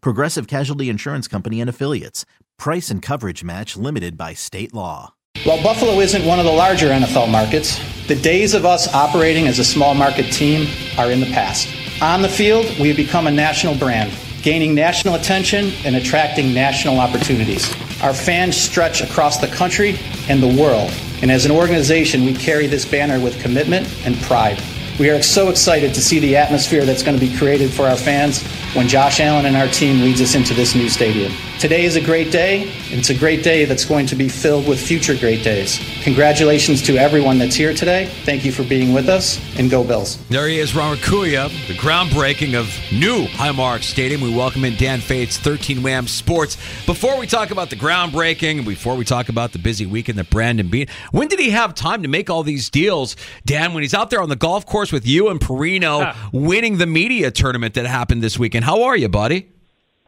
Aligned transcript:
Progressive 0.00 0.46
Casualty 0.46 0.88
Insurance 0.88 1.28
Company 1.28 1.60
and 1.60 1.70
Affiliates. 1.70 2.24
Price 2.58 2.90
and 2.90 3.02
coverage 3.02 3.44
match 3.44 3.76
limited 3.76 4.16
by 4.16 4.34
state 4.34 4.72
law. 4.72 5.14
While 5.44 5.62
Buffalo 5.62 6.00
isn't 6.00 6.24
one 6.24 6.38
of 6.38 6.44
the 6.44 6.52
larger 6.52 6.88
NFL 6.88 7.30
markets, 7.30 7.78
the 8.08 8.16
days 8.16 8.54
of 8.54 8.64
us 8.64 8.92
operating 8.94 9.46
as 9.46 9.58
a 9.58 9.64
small 9.64 9.94
market 9.94 10.32
team 10.32 10.66
are 10.98 11.10
in 11.10 11.20
the 11.20 11.26
past. 11.26 11.68
On 12.02 12.22
the 12.22 12.28
field, 12.28 12.64
we 12.78 12.88
have 12.88 12.96
become 12.96 13.26
a 13.26 13.30
national 13.30 13.76
brand, 13.76 14.12
gaining 14.42 14.74
national 14.74 15.14
attention 15.14 15.72
and 15.84 15.96
attracting 15.96 16.52
national 16.52 16.98
opportunities. 16.98 17.72
Our 18.02 18.14
fans 18.14 18.56
stretch 18.56 19.02
across 19.02 19.38
the 19.40 19.48
country 19.48 19.98
and 20.28 20.42
the 20.42 20.60
world, 20.60 20.90
and 21.22 21.30
as 21.30 21.44
an 21.46 21.52
organization, 21.52 22.24
we 22.24 22.34
carry 22.34 22.66
this 22.66 22.84
banner 22.84 23.18
with 23.18 23.40
commitment 23.40 23.88
and 24.06 24.16
pride. 24.22 24.62
We 24.98 25.10
are 25.10 25.20
so 25.20 25.50
excited 25.50 25.92
to 25.92 26.00
see 26.00 26.20
the 26.20 26.36
atmosphere 26.36 26.86
that's 26.86 27.02
going 27.02 27.18
to 27.18 27.20
be 27.20 27.36
created 27.36 27.70
for 27.70 27.86
our 27.86 27.98
fans 27.98 28.42
when 28.74 28.88
Josh 28.88 29.20
Allen 29.20 29.44
and 29.44 29.54
our 29.54 29.68
team 29.68 30.00
leads 30.00 30.22
us 30.22 30.34
into 30.34 30.54
this 30.54 30.74
new 30.74 30.88
stadium. 30.88 31.32
Today 31.58 31.84
is 31.84 31.96
a 31.96 32.00
great 32.00 32.30
day. 32.30 32.62
and 32.90 32.98
It's 32.98 33.08
a 33.08 33.14
great 33.14 33.42
day 33.42 33.64
that's 33.64 33.84
going 33.84 34.06
to 34.06 34.14
be 34.14 34.28
filled 34.28 34.68
with 34.68 34.78
future 34.80 35.14
great 35.14 35.42
days. 35.42 35.80
Congratulations 36.02 36.82
to 36.82 36.96
everyone 36.98 37.38
that's 37.38 37.54
here 37.54 37.72
today. 37.74 38.06
Thank 38.24 38.44
you 38.44 38.52
for 38.52 38.62
being 38.62 38.92
with 38.92 39.08
us, 39.08 39.40
and 39.58 39.70
go 39.70 39.82
Bills. 39.82 40.18
There 40.28 40.48
he 40.48 40.58
is, 40.58 40.74
Ron 40.74 40.96
Raccuia, 40.96 41.48
the 41.66 41.74
groundbreaking 41.74 42.54
of 42.58 42.66
new 42.92 43.24
Highmark 43.26 43.82
Stadium. 43.82 44.20
We 44.20 44.34
welcome 44.34 44.64
in 44.64 44.76
Dan 44.76 45.00
Fetes, 45.00 45.38
13 45.38 45.82
WHAM 45.82 46.08
Sports. 46.08 46.56
Before 46.84 47.18
we 47.18 47.26
talk 47.26 47.50
about 47.50 47.70
the 47.70 47.76
groundbreaking, 47.76 48.66
before 48.66 48.94
we 48.94 49.04
talk 49.04 49.28
about 49.30 49.52
the 49.52 49.58
busy 49.58 49.86
weekend 49.86 50.18
that 50.18 50.28
Brandon 50.28 50.68
Beane, 50.68 50.88
when 51.10 51.28
did 51.28 51.38
he 51.38 51.50
have 51.50 51.74
time 51.74 52.02
to 52.02 52.08
make 52.08 52.28
all 52.28 52.42
these 52.42 52.68
deals, 52.68 53.16
Dan, 53.46 53.72
when 53.72 53.82
he's 53.82 53.94
out 53.94 54.10
there 54.10 54.20
on 54.20 54.28
the 54.28 54.36
golf 54.36 54.66
course 54.66 54.85
with 54.92 55.06
you 55.06 55.28
and 55.28 55.40
Perino 55.40 56.14
winning 56.32 56.78
the 56.78 56.86
media 56.86 57.30
tournament 57.30 57.74
that 57.74 57.86
happened 57.86 58.22
this 58.22 58.38
weekend? 58.38 58.64
How 58.64 58.82
are 58.84 58.96
you, 58.96 59.08
buddy? 59.08 59.48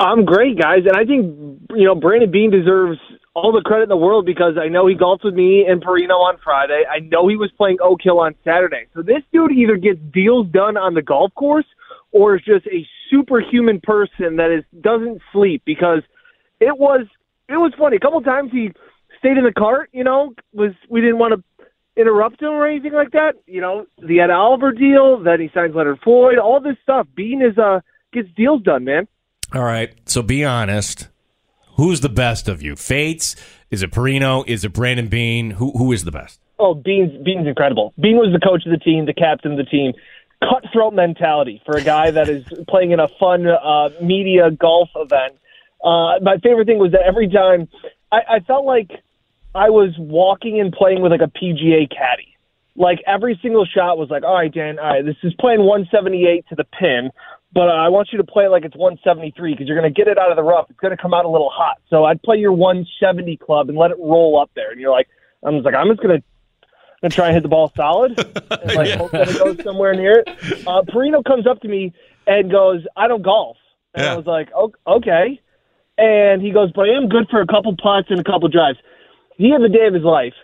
I'm 0.01 0.25
great, 0.25 0.59
guys, 0.59 0.81
and 0.87 0.97
I 0.97 1.05
think 1.05 1.61
you 1.71 1.84
know 1.84 1.95
Brandon 1.95 2.31
Beane 2.31 2.51
deserves 2.51 2.99
all 3.34 3.53
the 3.53 3.62
credit 3.62 3.84
in 3.84 3.89
the 3.89 3.97
world 3.97 4.27
because 4.27 4.55
I 4.61 4.69
know 4.69 4.87
he 4.87 4.95
golfed 4.95 5.25
with 5.25 5.34
me 5.34 5.65
and 5.69 5.83
Perino 5.83 6.19
on 6.19 6.39
Friday. 6.43 6.83
I 6.91 7.01
know 7.01 7.29
he 7.29 7.37
was 7.37 7.51
playing 7.56 7.79
Oak 7.81 8.01
Hill 8.03 8.19
on 8.19 8.34
Saturday. 8.45 8.87
So 8.95 9.03
this 9.03 9.23
dude 9.33 9.53
either 9.53 9.77
gets 9.77 10.00
deals 10.12 10.49
done 10.49 10.77
on 10.77 10.94
the 10.94 11.03
golf 11.03 11.34
course 11.34 11.67
or 12.11 12.37
is 12.37 12.43
just 12.44 12.67
a 12.67 12.87
superhuman 13.11 13.81
person 13.81 14.37
that 14.37 14.50
is 14.50 14.65
doesn't 14.81 15.21
sleep 15.33 15.62
because 15.65 16.03
it 16.61 16.77
was 16.78 17.06
it 17.49 17.56
was 17.56 17.72
funny. 17.78 17.97
A 17.97 18.00
couple 18.00 18.21
times 18.22 18.50
he 18.53 18.72
stayed 19.19 19.37
in 19.37 19.44
the 19.44 19.53
cart, 19.53 19.91
you 19.93 20.05
know, 20.05 20.34
was 20.53 20.72
we 20.88 21.00
didn't 21.00 21.19
want 21.19 21.34
to 21.34 21.43
interrupt 21.98 22.41
him 22.41 22.50
or 22.50 22.66
anything 22.66 22.92
like 22.92 23.10
that. 23.12 23.34
You 23.47 23.60
know, 23.60 23.86
the 23.98 24.20
Ed 24.20 24.31
Oliver 24.31 24.72
deal, 24.72 25.19
then 25.22 25.41
he 25.41 25.50
signs 25.53 25.75
Leonard 25.75 25.98
Floyd, 26.03 26.38
all 26.38 26.60
this 26.60 26.76
stuff. 26.82 27.06
Beane 27.14 27.42
is 27.42 27.59
uh 27.59 27.81
gets 28.12 28.28
deals 28.36 28.62
done, 28.62 28.84
man. 28.84 29.09
All 29.54 29.64
right, 29.64 29.94
so 30.06 30.22
be 30.22 30.44
honest. 30.44 31.08
Who's 31.76 32.00
the 32.00 32.08
best 32.08 32.48
of 32.48 32.60
you? 32.60 32.75
Fetes? 32.75 33.37
Is 33.70 33.82
it 33.82 33.92
Perino? 33.92 34.47
Is 34.48 34.64
it 34.64 34.72
Brandon 34.72 35.08
Beane? 35.08 35.53
Who 35.53 35.72
who 35.72 35.92
is 35.92 36.04
the 36.04 36.10
best? 36.10 36.41
Oh, 36.58 36.75
Beane's 36.75 37.22
Bean's 37.25 37.47
incredible. 37.47 37.94
Beane 38.00 38.16
was 38.16 38.32
the 38.32 38.41
coach 38.41 38.66
of 38.66 38.72
the 38.72 38.78
team, 38.78 39.06
the 39.06 39.14
captain 39.14 39.53
of 39.53 39.58
the 39.58 39.64
team. 39.64 39.92
Cutthroat 40.42 40.94
mentality 40.94 41.60
for 41.66 41.76
a 41.76 41.82
guy 41.82 42.10
that 42.10 42.28
is 42.28 42.44
playing 42.69 42.92
in 42.92 43.00
a 43.00 43.08
fun 43.20 43.47
uh, 43.47 43.91
media 44.00 44.50
golf 44.50 44.88
event. 44.97 45.34
Uh, 45.84 46.19
my 46.22 46.37
favorite 46.42 46.66
thing 46.66 46.78
was 46.78 46.92
that 46.92 47.03
every 47.06 47.28
time 47.28 47.69
I, 48.10 48.37
I 48.37 48.41
felt 48.41 48.64
like 48.64 48.91
I 49.58 49.70
was 49.70 49.94
walking 49.98 50.60
and 50.60 50.72
playing 50.72 51.02
with 51.02 51.12
like 51.12 51.20
a 51.20 51.26
PGA 51.38 51.91
caddy. 51.91 52.36
Like 52.76 53.00
every 53.06 53.38
single 53.42 53.66
shot 53.66 53.98
was 53.98 54.08
like, 54.08 54.22
all 54.22 54.34
right, 54.34 54.52
Dan, 54.52 54.78
all 54.78 54.86
right, 54.86 55.04
this 55.04 55.16
is 55.24 55.34
playing 55.41 55.60
178 55.60 56.46
to 56.48 56.54
the 56.54 56.64
pin 56.64 57.10
but 57.52 57.69
I 57.70 57.88
want 57.88 58.10
you 58.12 58.19
to 58.19 58.24
play 58.24 58.48
like 58.48 58.64
it's 58.64 58.76
173 58.76 59.54
because 59.54 59.66
you're 59.66 59.78
going 59.78 59.92
to 59.92 59.96
get 59.96 60.08
it 60.08 60.19
out 60.19 60.30
of 60.30 60.36
the 60.36 60.42
rough. 60.42 60.66
It's 60.69 60.78
going 60.80 60.94
to 60.94 61.00
come 61.00 61.14
out 61.14 61.24
a 61.24 61.28
little 61.28 61.50
hot. 61.50 61.78
So 61.88 62.04
I'd 62.04 62.22
play 62.22 62.36
your 62.36 62.52
170 62.52 63.36
club 63.38 63.69
and 63.69 63.78
let 63.78 63.91
it 63.91 63.96
roll 63.98 64.38
up 64.41 64.50
there. 64.54 64.70
And 64.70 64.80
you're 64.80 64.91
like, 64.91 65.08
I'm 65.42 65.54
just 65.54 65.64
like, 65.64 65.75
I'm 65.75 65.88
just 65.88 66.00
going 66.02 66.20
to 66.20 66.25
gonna 67.00 67.10
try 67.10 67.26
and 67.26 67.34
hit 67.34 67.42
the 67.42 67.48
ball 67.48 67.72
solid 67.76 68.19
and 68.50 68.75
like 68.75 68.90
hope 68.98 69.12
that 69.12 69.28
it 69.30 69.38
goes 69.38 69.62
somewhere 69.62 69.94
near 69.94 70.19
it. 70.19 70.28
Uh, 70.66 70.82
Perino 70.82 71.25
comes 71.25 71.46
up 71.46 71.60
to 71.60 71.69
me 71.69 71.94
and 72.26 72.50
goes, 72.50 72.84
I 72.96 73.08
don't 73.08 73.22
golf. 73.22 73.56
And 73.94 74.04
Yeah. 74.04 74.12
I 74.12 74.16
was 74.16 74.26
like, 74.26 74.48
"O- 74.54 74.75
okay. 74.86 75.40
And 75.96 76.42
he 76.42 76.50
goes, 76.50 76.70
but 76.72 76.88
I 76.88 76.96
am 76.96 77.08
good 77.08 77.28
for 77.30 77.40
a 77.40 77.46
couple 77.46 77.75
putts 77.76 78.08
and 78.10 78.20
a 78.20 78.25
couple 78.25 78.48
drives. 78.48 78.78
He 79.38 79.50
had 79.50 79.62
the 79.62 79.69
day 79.69 79.87
of 79.87 79.94
his 79.94 80.04
life. 80.04 80.34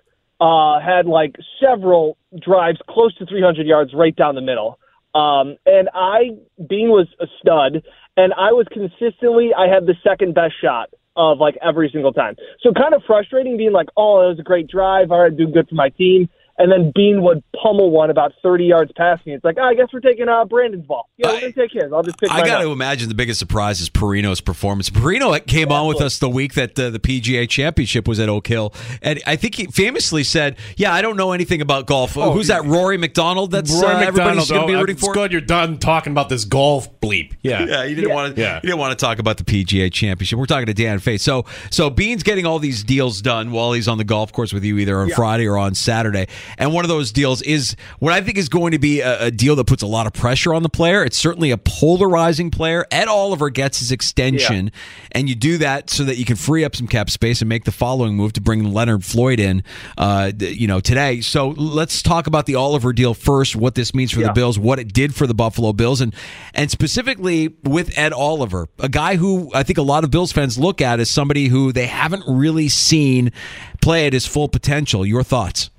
Uh, 0.41 0.81
had 0.81 1.07
like 1.07 1.37
several 1.63 2.17
drives 2.41 2.79
close 2.89 3.15
to 3.17 3.27
300 3.27 3.67
yards 3.67 3.93
right 3.95 4.15
down 4.17 4.35
the 4.35 4.41
middle. 4.41 4.79
Um, 5.15 5.57
and 5.65 5.89
I, 5.95 6.31
Beane 6.69 6.89
was 6.91 7.07
a 7.21 7.27
stud, 7.41 7.85
and 8.17 8.33
I 8.35 8.51
was 8.51 8.67
consistently, 8.73 9.51
I 9.57 9.73
had 9.73 9.87
the 9.87 9.95
second 10.03 10.35
best 10.35 10.55
shot 10.61 10.91
of 11.17 11.39
like 11.39 11.57
every 11.63 11.89
single 11.93 12.13
time. 12.13 12.35
So 12.61 12.73
kind 12.73 12.95
of 12.95 13.03
frustrating 13.07 13.57
being 13.57 13.73
like, 13.73 13.89
oh, 13.97 14.23
it 14.23 14.29
was 14.31 14.39
a 14.41 14.43
great 14.43 14.69
drive. 14.69 15.13
All 15.13 15.23
right, 15.23 15.37
do 15.37 15.47
good 15.47 15.69
for 15.69 15.77
my 15.77 15.91
team. 15.91 16.29
And 16.57 16.71
then 16.71 16.93
Beane 16.95 17.23
would 17.23 17.43
pummel 17.61 17.91
one 17.91 18.11
about 18.11 18.33
30 18.43 18.65
yards 18.65 18.93
past 18.97 19.27
me. 19.27 19.35
It's 19.35 19.45
like, 19.45 19.57
oh, 19.59 19.65
I 19.65 19.75
guess 19.75 19.89
we're 19.93 20.01
taking 20.01 20.29
uh, 20.29 20.45
Brandon's 20.45 20.87
ball. 20.87 21.09
Yeah, 21.17 21.33
we're 21.33 21.41
going 21.41 21.53
to 21.53 21.61
take 21.61 21.73
his. 21.73 21.93
I'll 21.93 22.03
just 22.03 22.19
pick 22.19 22.31
I 22.31 22.47
got 22.47 22.63
to 22.63 22.71
imagine 22.71 23.09
the 23.09 23.15
biggest 23.15 23.41
surprise 23.41 23.81
is 23.81 23.91
Perino's 23.91 24.41
performance. 24.41 24.89
Perino 24.89 25.45
came 25.47 25.73
on 25.73 25.89
with 25.89 26.01
us 26.01 26.19
the 26.19 26.31
week 26.31 26.55
that 26.55 26.79
uh, 26.79 26.91
the 26.91 27.01
PGA 27.01 27.49
Championship 27.49 28.07
was 28.07 28.21
at 28.21 28.29
Oak 28.29 28.47
Hill, 28.47 28.73
and 29.03 29.21
I 29.27 29.37
think 29.37 29.57
he 29.57 29.67
famously 29.67 30.23
said, 30.23 30.57
"Yeah, 30.77 30.93
I 30.93 31.03
don't 31.03 31.17
know 31.17 31.33
anything 31.33 31.61
about 31.61 31.87
golf." 31.87 32.17
Oh, 32.17 32.33
Who's 32.33 32.49
that? 32.49 32.65
Rory 32.65 32.99
McDonald. 32.99 33.51
That's 33.51 33.71
Roy 33.71 33.89
uh, 33.89 34.01
everybody's 34.01 34.49
McDonald, 34.49 34.49
going 34.49 34.61
to 34.61 34.67
be 34.67 34.75
oh, 34.75 34.81
rooting 34.81 34.97
it's 34.97 35.05
for. 35.05 35.15
good 35.15 35.33
you're 35.33 35.41
done 35.41 35.79
talking 35.79 36.13
about 36.13 36.29
this 36.29 36.45
golf 36.45 37.01
bleep. 37.01 37.33
Yeah. 37.45 37.67
Yeah, 37.67 37.85
you 37.85 37.95
didn't 37.95 38.11
want 38.11 38.37
to. 38.37 38.41
Yeah. 38.41 38.57
You 38.57 38.69
didn't 38.69 38.79
want 38.79 38.99
to 38.99 39.05
talk 39.05 39.19
about 39.19 39.37
the 39.37 39.45
PGA 39.45 39.93
Championship. 39.93 40.39
We're 40.39 40.47
talking 40.47 40.67
to 40.67 40.73
Dan 40.73 40.99
Faye. 40.99 41.19
So, 41.19 41.45
so 41.71 41.91
Beane's 41.91 42.23
getting 42.23 42.47
all 42.47 42.59
these 42.59 42.83
deals 42.83 43.21
done 43.21 43.53
while 43.53 43.73
he's 43.73 43.87
on 43.87 43.99
the 43.99 44.05
golf 44.05 44.33
course 44.33 44.53
with 44.53 44.65
you, 44.65 44.79
either 44.79 44.99
on 44.99 45.11
Friday 45.11 45.47
or 45.47 45.59
on 45.59 45.75
Saturday. 45.75 46.27
And 46.59 46.73
one 46.73 46.85
of 46.85 46.89
those 46.89 47.13
deals 47.13 47.43
is 47.43 47.77
what 47.99 48.13
I 48.13 48.21
think 48.21 48.39
is 48.39 48.49
going 48.49 48.73
to 48.73 48.79
be 48.79 49.01
a, 49.01 49.27
a 49.27 49.31
deal 49.31 49.57
that 49.57 49.67
puts 49.67 49.83
a 49.83 49.87
lot 49.87 50.07
of 50.07 50.13
pressure 50.13 50.55
on 50.55 50.63
the 50.63 50.69
player. 50.69 51.05
It's 51.05 51.19
certainly 51.19 51.51
a 51.51 51.59
polarizing 51.59 52.51
player. 52.51 52.87
Ed 52.91 53.09
Oliver 53.09 53.51
gets 53.51 53.81
his 53.81 53.93
extension, 53.93 54.71
and 55.13 55.29
you 55.29 55.35
do 55.35 55.59
that 55.59 55.91
so 55.91 56.05
that 56.05 56.17
you 56.17 56.25
can 56.25 56.37
free 56.37 56.65
up 56.65 56.77
some 56.77 56.87
cap 56.87 57.11
space 57.11 57.41
and 57.41 57.49
make 57.49 57.65
the 57.65 57.73
following 57.73 58.15
move 58.15 58.33
to 58.35 58.41
bring 58.41 58.73
Leonard 58.73 59.05
Floyd 59.05 59.41
in. 59.41 59.63
Uh, 59.99 60.33
you 60.39 60.67
know, 60.67 60.81
today. 60.81 61.21
So 61.21 61.49
let's 61.49 62.03
talk 62.03 62.27
about 62.27 62.47
the 62.47 62.55
Oliver 62.55 62.93
deal 62.93 63.15
first. 63.15 63.57
What 63.57 63.75
this 63.75 63.95
means 63.95 64.13
for 64.13 64.21
the 64.21 64.33
Bills, 64.33 64.59
what 64.59 64.79
it 64.79 64.93
did 64.93 65.15
for 65.15 65.27
the 65.27 65.35
Buffalo 65.35 65.73
Bills, 65.73 66.01
and 66.01 66.15
and 66.53 66.71
specifically 66.71 67.55
with 67.65 67.97
Ed 67.99 68.13
Oliver, 68.13 68.69
a 68.79 68.89
guy 68.89 69.17
who 69.17 69.51
I 69.55 69.63
think 69.63 69.79
a 69.79 69.83
lot 69.83 70.05
of 70.05 70.11
Bills 70.11 70.33
fans 70.33 70.59
look 70.59 70.81
at 70.81 71.01
as 71.01 71.11
somebody 71.11 71.49
who 71.49 71.73
they 71.73 71.87
haven't 71.87 72.25
really 72.27 72.69
seen 72.69 73.33
play 73.81 74.07
at 74.07 74.13
his 74.13 74.27
full 74.27 74.49
potential. 74.49 75.05
Your 75.05 75.23
thoughts? 75.23 75.71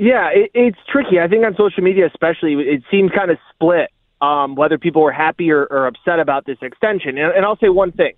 Yeah, 0.00 0.30
it, 0.32 0.50
it's 0.54 0.78
tricky. 0.90 1.20
I 1.20 1.28
think 1.28 1.44
on 1.44 1.54
social 1.56 1.82
media, 1.82 2.06
especially, 2.06 2.54
it 2.54 2.82
seemed 2.90 3.12
kind 3.12 3.30
of 3.30 3.36
split 3.52 3.90
um, 4.22 4.54
whether 4.54 4.78
people 4.78 5.02
were 5.02 5.12
happy 5.12 5.50
or, 5.50 5.66
or 5.66 5.86
upset 5.86 6.18
about 6.18 6.46
this 6.46 6.56
extension. 6.62 7.18
And, 7.18 7.34
and 7.36 7.44
I'll 7.44 7.58
say 7.58 7.68
one 7.68 7.92
thing: 7.92 8.14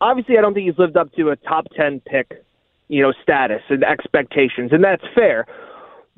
obviously, 0.00 0.38
I 0.38 0.40
don't 0.40 0.54
think 0.54 0.66
he's 0.66 0.78
lived 0.78 0.96
up 0.96 1.12
to 1.14 1.30
a 1.30 1.36
top 1.36 1.68
ten 1.76 2.00
pick, 2.00 2.42
you 2.88 3.00
know, 3.00 3.12
status 3.22 3.62
and 3.68 3.84
expectations, 3.84 4.72
and 4.72 4.82
that's 4.82 5.04
fair. 5.14 5.46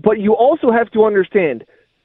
But 0.02 0.18
you 0.18 0.32
also 0.34 0.72
have 0.72 0.90
to 0.92 1.04
understand 1.04 1.64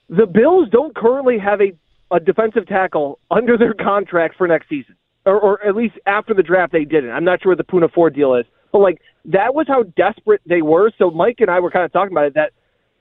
the 0.09 0.25
Bills 0.25 0.67
don't 0.69 0.93
currently 0.93 1.37
have 1.39 1.61
a, 1.61 1.71
a 2.13 2.19
defensive 2.19 2.67
tackle 2.67 3.19
under 3.31 3.57
their 3.57 3.73
contract 3.73 4.35
for 4.37 4.49
next 4.49 4.67
season, 4.67 4.97
or, 5.25 5.39
or 5.39 5.65
at 5.65 5.77
least 5.77 5.95
after 6.07 6.33
the 6.33 6.43
draft 6.43 6.73
they 6.73 6.83
didn't. 6.83 7.11
I'm 7.11 7.23
not 7.23 7.41
sure 7.41 7.51
what 7.53 7.57
the 7.57 7.63
Poona 7.63 7.89
Ford 7.89 8.13
deal 8.13 8.35
is, 8.35 8.45
But 8.73 8.79
like 8.79 9.01
that 9.25 9.55
was 9.55 9.65
how 9.69 9.83
desperate 9.95 10.41
they 10.45 10.61
were. 10.61 10.91
So 10.97 11.09
Mike 11.09 11.37
and 11.39 11.49
I 11.49 11.61
were 11.61 11.71
kind 11.71 11.85
of 11.85 11.93
talking 11.93 12.11
about 12.11 12.25
it 12.25 12.33
that 12.33 12.51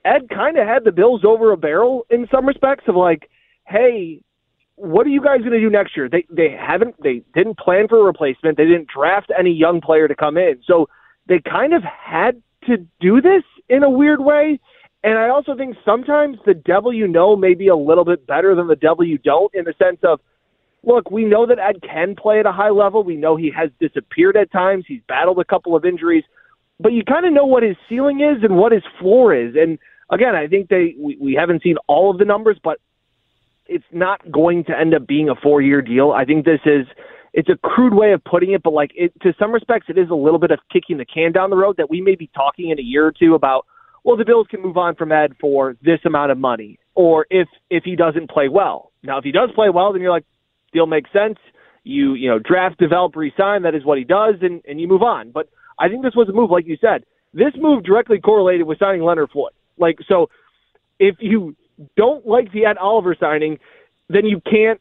Ed 0.06 0.28
kind 0.28 0.56
of 0.56 0.66
had 0.66 0.84
the 0.84 0.92
Bills 0.92 1.22
over 1.24 1.52
a 1.52 1.56
barrel 1.56 2.06
in 2.10 2.28
some 2.30 2.46
respects 2.46 2.84
of 2.86 2.94
like, 2.94 3.28
hey, 3.66 4.22
what 4.76 5.06
are 5.06 5.10
you 5.10 5.22
guys 5.22 5.40
going 5.40 5.52
to 5.52 5.60
do 5.60 5.70
next 5.70 5.96
year? 5.96 6.08
They 6.08 6.24
they 6.30 6.50
haven't 6.50 7.02
they 7.02 7.22
didn't 7.34 7.58
plan 7.58 7.88
for 7.88 7.98
a 7.98 8.04
replacement. 8.04 8.56
They 8.56 8.66
didn't 8.66 8.88
draft 8.88 9.32
any 9.36 9.50
young 9.50 9.80
player 9.80 10.06
to 10.06 10.14
come 10.14 10.36
in. 10.36 10.60
So 10.66 10.88
they 11.26 11.40
kind 11.40 11.72
of 11.74 11.82
had 11.82 12.42
to 12.66 12.76
do 13.00 13.20
this 13.20 13.42
in 13.68 13.82
a 13.82 13.90
weird 13.90 14.20
way. 14.20 14.60
And 15.02 15.18
I 15.18 15.28
also 15.28 15.56
think 15.56 15.76
sometimes 15.84 16.38
the 16.44 16.54
devil 16.54 16.92
you 16.92 17.08
know 17.08 17.36
may 17.36 17.54
be 17.54 17.68
a 17.68 17.76
little 17.76 18.04
bit 18.04 18.26
better 18.26 18.54
than 18.54 18.66
the 18.66 18.76
devil 18.76 19.04
you 19.04 19.18
don't 19.18 19.54
in 19.54 19.64
the 19.64 19.74
sense 19.78 19.98
of 20.02 20.20
look, 20.82 21.10
we 21.10 21.24
know 21.24 21.46
that 21.46 21.58
Ed 21.58 21.82
can 21.82 22.14
play 22.14 22.38
at 22.38 22.46
a 22.46 22.52
high 22.52 22.70
level. 22.70 23.02
We 23.02 23.16
know 23.16 23.34
he 23.36 23.50
has 23.56 23.70
disappeared 23.80 24.36
at 24.36 24.52
times. 24.52 24.84
He's 24.86 25.00
battled 25.08 25.38
a 25.40 25.44
couple 25.44 25.74
of 25.74 25.84
injuries, 25.84 26.24
but 26.78 26.92
you 26.92 27.02
kind 27.02 27.26
of 27.26 27.32
know 27.32 27.46
what 27.46 27.62
his 27.62 27.76
ceiling 27.88 28.20
is 28.20 28.42
and 28.44 28.56
what 28.56 28.72
his 28.72 28.84
floor 29.00 29.34
is. 29.34 29.54
And 29.56 29.78
again, 30.10 30.34
I 30.34 30.46
think 30.46 30.68
they 30.68 30.94
we, 30.98 31.16
we 31.20 31.34
haven't 31.38 31.62
seen 31.62 31.76
all 31.86 32.10
of 32.10 32.18
the 32.18 32.24
numbers, 32.24 32.58
but 32.62 32.78
it's 33.66 33.84
not 33.92 34.20
going 34.30 34.64
to 34.64 34.78
end 34.78 34.94
up 34.94 35.06
being 35.06 35.28
a 35.28 35.34
four 35.34 35.60
year 35.60 35.82
deal. 35.82 36.12
I 36.12 36.24
think 36.24 36.44
this 36.44 36.60
is 36.64 36.86
it's 37.32 37.48
a 37.48 37.56
crude 37.56 37.94
way 37.94 38.12
of 38.12 38.24
putting 38.24 38.52
it, 38.52 38.62
but 38.62 38.72
like 38.72 38.90
it, 38.94 39.12
to 39.22 39.34
some 39.38 39.52
respects, 39.52 39.86
it 39.88 39.98
is 39.98 40.08
a 40.10 40.14
little 40.14 40.38
bit 40.38 40.50
of 40.50 40.58
kicking 40.72 40.96
the 40.96 41.04
can 41.04 41.32
down 41.32 41.50
the 41.50 41.56
road 41.56 41.76
that 41.76 41.90
we 41.90 42.00
may 42.00 42.14
be 42.14 42.30
talking 42.34 42.70
in 42.70 42.78
a 42.78 42.82
year 42.82 43.06
or 43.06 43.12
two 43.12 43.34
about. 43.34 43.66
Well, 44.04 44.16
the 44.16 44.24
Bills 44.24 44.46
can 44.48 44.62
move 44.62 44.76
on 44.76 44.94
from 44.94 45.10
Ed 45.10 45.32
for 45.40 45.76
this 45.82 45.98
amount 46.04 46.30
of 46.30 46.38
money, 46.38 46.78
or 46.94 47.26
if 47.28 47.48
if 47.70 47.84
he 47.84 47.96
doesn't 47.96 48.30
play 48.30 48.48
well. 48.48 48.92
Now, 49.02 49.18
if 49.18 49.24
he 49.24 49.32
does 49.32 49.50
play 49.54 49.68
well, 49.68 49.92
then 49.92 50.00
you're 50.00 50.12
like, 50.12 50.24
deal 50.72 50.86
makes 50.86 51.10
sense. 51.12 51.38
You 51.82 52.14
you 52.14 52.30
know 52.30 52.38
draft, 52.38 52.78
develop, 52.78 53.16
resign. 53.16 53.62
That 53.62 53.74
is 53.74 53.84
what 53.84 53.98
he 53.98 54.04
does, 54.04 54.36
and 54.42 54.62
and 54.66 54.80
you 54.80 54.86
move 54.86 55.02
on. 55.02 55.32
But 55.32 55.48
I 55.78 55.88
think 55.88 56.02
this 56.02 56.14
was 56.14 56.28
a 56.28 56.32
move, 56.32 56.50
like 56.50 56.66
you 56.66 56.76
said. 56.80 57.04
This 57.34 57.52
move 57.56 57.84
directly 57.84 58.18
correlated 58.18 58.66
with 58.66 58.78
signing 58.78 59.02
Leonard 59.02 59.30
Floyd. 59.30 59.52
Like 59.78 59.98
so, 60.08 60.28
if 60.98 61.16
you 61.20 61.56
don't 61.96 62.26
like 62.26 62.52
the 62.52 62.64
Ed 62.66 62.78
Oliver 62.78 63.16
signing, 63.18 63.58
then 64.08 64.24
you 64.24 64.40
can't 64.40 64.80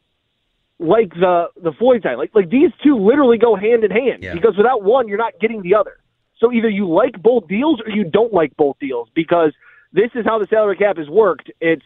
like 0.78 1.10
the 1.14 1.48
the 1.62 1.72
Floyd 1.72 2.02
signing. 2.02 2.18
Like 2.18 2.34
like 2.34 2.50
these 2.50 2.70
two 2.82 2.96
literally 2.98 3.38
go 3.38 3.56
hand 3.56 3.84
in 3.84 3.90
hand 3.90 4.22
Yeah. 4.22 4.34
because 4.34 4.56
without 4.56 4.82
one, 4.82 5.08
you're 5.08 5.18
not 5.18 5.38
getting 5.40 5.62
the 5.62 5.74
other. 5.74 5.98
So 6.38 6.52
either 6.52 6.68
you 6.68 6.88
like 6.88 7.20
both 7.22 7.48
deals 7.48 7.80
or 7.80 7.90
you 7.90 8.04
don't 8.04 8.32
like 8.32 8.56
both 8.56 8.78
deals 8.78 9.08
because 9.14 9.52
this 9.92 10.10
is 10.14 10.24
how 10.26 10.38
the 10.38 10.46
salary 10.46 10.76
cap 10.76 10.98
has 10.98 11.08
worked. 11.08 11.50
It's 11.60 11.84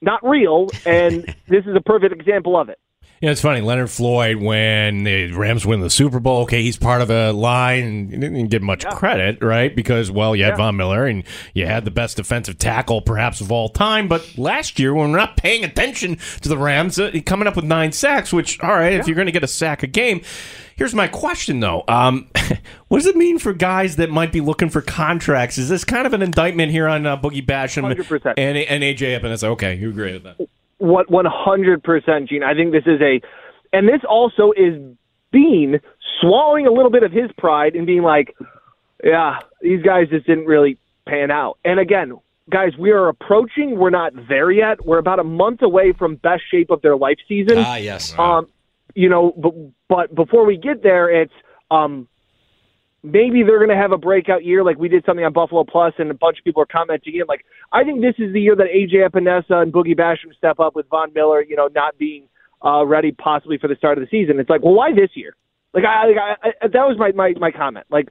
not 0.00 0.26
real, 0.26 0.68
and 0.86 1.24
this 1.48 1.66
is 1.66 1.76
a 1.76 1.80
perfect 1.80 2.14
example 2.14 2.58
of 2.58 2.68
it. 2.68 2.78
Yeah, 3.20 3.30
it's 3.30 3.40
funny. 3.40 3.62
Leonard 3.62 3.90
Floyd, 3.90 4.36
when 4.36 5.04
the 5.04 5.32
Rams 5.32 5.64
win 5.64 5.80
the 5.80 5.88
Super 5.88 6.20
Bowl, 6.20 6.42
okay, 6.42 6.62
he's 6.62 6.76
part 6.76 7.00
of 7.00 7.10
a 7.10 7.32
line 7.32 7.82
and 7.82 8.10
he 8.10 8.18
didn't 8.18 8.48
get 8.48 8.60
much 8.60 8.84
credit, 8.86 9.42
right? 9.42 9.74
Because, 9.74 10.10
well, 10.10 10.36
you 10.36 10.44
had 10.44 10.58
Von 10.58 10.76
Miller 10.76 11.06
and 11.06 11.24
you 11.54 11.64
had 11.64 11.86
the 11.86 11.90
best 11.90 12.18
defensive 12.18 12.58
tackle 12.58 13.00
perhaps 13.00 13.40
of 13.40 13.50
all 13.50 13.70
time. 13.70 14.06
But 14.06 14.36
last 14.36 14.78
year, 14.78 14.92
when 14.92 15.12
we're 15.12 15.16
not 15.16 15.38
paying 15.38 15.64
attention 15.64 16.18
to 16.42 16.48
the 16.48 16.58
Rams, 16.58 16.98
uh, 16.98 17.10
coming 17.24 17.48
up 17.48 17.56
with 17.56 17.64
nine 17.64 17.92
sacks, 17.92 18.34
which, 18.34 18.60
all 18.60 18.74
right, 18.74 18.92
if 18.92 19.06
you're 19.06 19.16
going 19.16 19.26
to 19.26 19.32
get 19.32 19.44
a 19.44 19.48
sack 19.48 19.82
a 19.82 19.86
game. 19.86 20.20
Here's 20.76 20.94
my 20.94 21.08
question, 21.08 21.60
though. 21.60 21.84
Um, 21.88 22.28
what 22.88 22.98
does 22.98 23.06
it 23.06 23.16
mean 23.16 23.38
for 23.38 23.54
guys 23.54 23.96
that 23.96 24.10
might 24.10 24.30
be 24.30 24.42
looking 24.42 24.68
for 24.68 24.82
contracts? 24.82 25.56
Is 25.56 25.70
this 25.70 25.84
kind 25.84 26.06
of 26.06 26.12
an 26.12 26.20
indictment 26.20 26.70
here 26.70 26.86
on 26.86 27.06
uh, 27.06 27.16
Boogie 27.16 27.44
Basham 27.44 27.96
100%. 27.96 28.34
and, 28.36 28.58
and 28.58 28.82
AJ 28.82 29.18
Epenesa? 29.18 29.44
Okay, 29.44 29.76
you 29.76 29.88
agree 29.88 30.12
with 30.12 30.24
that? 30.24 30.48
What 30.78 31.10
one 31.10 31.24
hundred 31.26 31.82
percent, 31.82 32.28
Gene. 32.28 32.42
I 32.42 32.54
think 32.54 32.72
this 32.72 32.86
is 32.86 33.00
a, 33.00 33.20
and 33.72 33.88
this 33.88 34.02
also 34.08 34.52
is 34.52 34.80
Beane 35.30 35.80
swallowing 36.20 36.66
a 36.66 36.70
little 36.70 36.90
bit 36.90 37.02
of 37.02 37.12
his 37.12 37.30
pride 37.38 37.74
and 37.74 37.86
being 37.86 38.02
like, 38.02 38.36
yeah, 39.02 39.38
these 39.60 39.82
guys 39.82 40.08
just 40.10 40.26
didn't 40.26 40.46
really 40.46 40.78
pan 41.06 41.30
out. 41.30 41.58
And 41.64 41.80
again, 41.80 42.12
guys, 42.50 42.76
we 42.78 42.90
are 42.90 43.08
approaching. 43.08 43.78
We're 43.78 43.90
not 43.90 44.12
there 44.28 44.50
yet. 44.50 44.84
We're 44.84 44.98
about 44.98 45.18
a 45.18 45.24
month 45.24 45.62
away 45.62 45.92
from 45.92 46.16
best 46.16 46.42
shape 46.50 46.70
of 46.70 46.82
their 46.82 46.96
life 46.96 47.18
season. 47.26 47.58
Ah, 47.58 47.76
yes. 47.76 48.16
Um, 48.18 48.46
you 48.94 49.08
know, 49.08 49.32
but 49.36 49.54
but 49.88 50.14
before 50.14 50.44
we 50.44 50.56
get 50.56 50.82
there, 50.82 51.08
it's 51.22 51.32
um, 51.70 52.08
maybe 53.06 53.42
they're 53.44 53.58
going 53.58 53.70
to 53.70 53.80
have 53.80 53.92
a 53.92 53.98
breakout 53.98 54.44
year, 54.44 54.64
like 54.64 54.78
we 54.78 54.88
did 54.88 55.04
something 55.06 55.24
on 55.24 55.32
Buffalo 55.32 55.64
Plus, 55.64 55.94
and 55.98 56.10
a 56.10 56.14
bunch 56.14 56.38
of 56.38 56.44
people 56.44 56.62
are 56.62 56.66
commenting 56.66 57.14
in. 57.14 57.26
Like, 57.28 57.44
I 57.72 57.84
think 57.84 58.00
this 58.00 58.14
is 58.18 58.32
the 58.32 58.40
year 58.40 58.56
that 58.56 58.66
AJ 58.66 59.08
Epenesa 59.08 59.62
and 59.62 59.72
Boogie 59.72 59.96
Basham 59.96 60.34
step 60.36 60.58
up 60.58 60.74
with 60.74 60.86
Von 60.88 61.12
Miller, 61.14 61.42
you 61.42 61.56
know, 61.56 61.68
not 61.74 61.96
being 61.98 62.28
uh, 62.64 62.84
ready 62.84 63.12
possibly 63.12 63.58
for 63.58 63.68
the 63.68 63.76
start 63.76 63.96
of 63.96 64.02
the 64.02 64.10
season. 64.10 64.40
It's 64.40 64.50
like, 64.50 64.62
well, 64.62 64.74
why 64.74 64.92
this 64.92 65.10
year? 65.14 65.36
Like, 65.72 65.84
I, 65.84 66.10
I, 66.10 66.48
I 66.62 66.68
that 66.68 66.86
was 66.88 66.96
my 66.98 67.12
my 67.12 67.32
my 67.38 67.50
comment. 67.50 67.86
Like, 67.90 68.08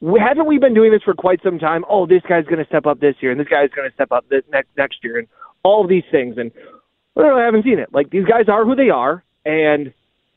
we, 0.00 0.18
haven't 0.18 0.46
we 0.46 0.58
been 0.58 0.74
doing 0.74 0.92
this 0.92 1.02
for 1.02 1.14
quite 1.14 1.40
some 1.42 1.58
time? 1.58 1.84
Oh, 1.88 2.06
this 2.06 2.22
guy's 2.28 2.44
going 2.44 2.58
to 2.58 2.66
step 2.66 2.86
up 2.86 3.00
this 3.00 3.16
year, 3.20 3.32
and 3.32 3.40
this 3.40 3.48
guy's 3.48 3.70
going 3.70 3.88
to 3.88 3.94
step 3.94 4.12
up 4.12 4.28
this 4.30 4.42
next 4.50 4.68
next 4.76 4.98
year, 5.02 5.18
and 5.18 5.28
all 5.62 5.82
of 5.82 5.88
these 5.88 6.04
things, 6.10 6.36
and 6.38 6.50
well, 7.14 7.36
I 7.36 7.44
haven't 7.44 7.64
seen 7.64 7.78
it. 7.78 7.92
Like 7.92 8.10
these 8.10 8.24
guys 8.24 8.48
are 8.48 8.64
who 8.64 8.74
they 8.74 8.90
are, 8.90 9.24
and 9.44 9.92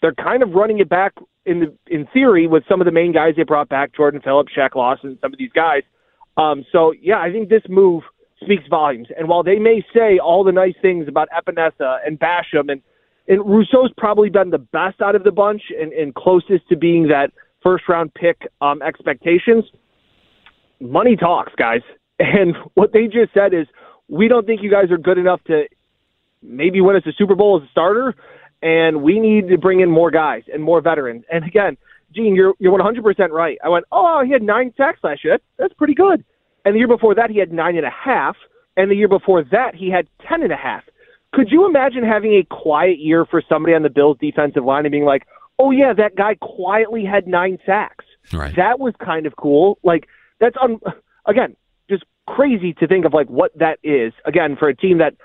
they're 0.05 0.23
kind 0.23 0.43
of 0.43 0.51
running 0.51 0.77
it 0.77 0.87
back 0.87 1.13
in 1.47 1.61
the 1.61 1.75
in 1.87 2.05
theory 2.13 2.45
with 2.45 2.63
some 2.69 2.79
of 2.79 2.85
the 2.85 2.91
main 2.91 3.11
guys 3.11 3.33
they 3.35 3.43
brought 3.43 3.69
back, 3.69 3.91
Jordan 3.95 4.21
Phillips, 4.23 4.51
Shaq 4.55 4.75
Lawson, 4.75 5.17
some 5.19 5.33
of 5.33 5.39
these 5.39 5.51
guys. 5.51 5.81
Um, 6.37 6.63
so 6.71 6.93
yeah, 7.01 7.17
I 7.17 7.31
think 7.31 7.49
this 7.49 7.63
move 7.67 8.03
speaks 8.39 8.65
volumes. 8.69 9.07
And 9.17 9.27
while 9.27 9.41
they 9.41 9.57
may 9.57 9.83
say 9.95 10.19
all 10.19 10.43
the 10.43 10.51
nice 10.51 10.75
things 10.79 11.07
about 11.07 11.27
Epenesa 11.35 11.97
and 12.05 12.19
Basham, 12.19 12.71
and 12.71 12.83
and 13.27 13.43
Rousseau's 13.43 13.91
probably 13.97 14.29
been 14.29 14.51
the 14.51 14.59
best 14.59 15.01
out 15.01 15.15
of 15.15 15.23
the 15.23 15.31
bunch 15.31 15.63
and, 15.79 15.91
and 15.91 16.13
closest 16.13 16.69
to 16.69 16.75
being 16.75 17.07
that 17.07 17.31
first 17.63 17.89
round 17.89 18.13
pick 18.13 18.47
um, 18.61 18.83
expectations. 18.83 19.63
Money 20.79 21.15
talks, 21.15 21.53
guys. 21.57 21.81
And 22.17 22.55
what 22.75 22.93
they 22.93 23.07
just 23.07 23.33
said 23.33 23.53
is, 23.53 23.67
we 24.07 24.29
don't 24.29 24.47
think 24.47 24.63
you 24.63 24.71
guys 24.71 24.89
are 24.89 24.97
good 24.97 25.17
enough 25.17 25.43
to 25.47 25.65
maybe 26.41 26.79
win 26.79 26.95
us 26.95 27.01
a 27.05 27.11
Super 27.11 27.35
Bowl 27.35 27.57
as 27.57 27.67
a 27.67 27.71
starter, 27.71 28.15
and 28.61 29.01
we 29.01 29.19
need 29.19 29.49
to 29.49 29.57
bring 29.57 29.79
in 29.79 29.89
more 29.91 30.11
guys 30.11 30.43
and 30.53 30.63
more 30.63 30.81
veterans. 30.81 31.23
And 31.31 31.45
again, 31.45 31.77
Gene, 32.13 32.35
you're 32.35 32.53
you're 32.59 32.77
100% 32.77 33.29
right. 33.31 33.57
I 33.63 33.69
went, 33.69 33.85
oh, 33.91 34.23
he 34.25 34.31
had 34.31 34.41
nine 34.41 34.73
sacks 34.77 34.99
last 35.03 35.23
year. 35.23 35.33
That's, 35.33 35.43
that's 35.57 35.73
pretty 35.73 35.93
good. 35.93 36.23
And 36.63 36.73
the 36.73 36.79
year 36.79 36.87
before 36.87 37.15
that, 37.15 37.29
he 37.29 37.39
had 37.39 37.51
nine 37.51 37.75
and 37.77 37.85
a 37.85 37.91
half. 37.91 38.35
And 38.77 38.89
the 38.89 38.95
year 38.95 39.07
before 39.07 39.43
that, 39.51 39.75
he 39.75 39.89
had 39.89 40.07
ten 40.27 40.43
and 40.43 40.51
a 40.51 40.57
half. 40.57 40.83
Could 41.33 41.51
you 41.51 41.65
imagine 41.65 42.03
having 42.03 42.33
a 42.33 42.43
quiet 42.43 42.99
year 42.99 43.25
for 43.25 43.41
somebody 43.47 43.75
on 43.75 43.83
the 43.83 43.89
Bills 43.89 44.17
defensive 44.19 44.63
line 44.63 44.85
and 44.85 44.91
being 44.91 45.05
like, 45.05 45.27
oh 45.59 45.71
yeah, 45.71 45.93
that 45.93 46.15
guy 46.15 46.35
quietly 46.35 47.03
had 47.05 47.27
nine 47.27 47.57
sacks. 47.65 48.05
Right. 48.33 48.55
That 48.55 48.79
was 48.79 48.93
kind 49.03 49.25
of 49.25 49.35
cool. 49.35 49.77
Like 49.83 50.07
that's 50.39 50.55
un- 50.61 50.79
again 51.25 51.55
just 51.89 52.03
crazy 52.27 52.73
to 52.73 52.87
think 52.87 53.05
of 53.05 53.13
like 53.13 53.27
what 53.27 53.57
that 53.57 53.79
is. 53.83 54.13
Again, 54.25 54.55
for 54.57 54.67
a 54.67 54.75
team 54.75 54.97
that 54.99 55.15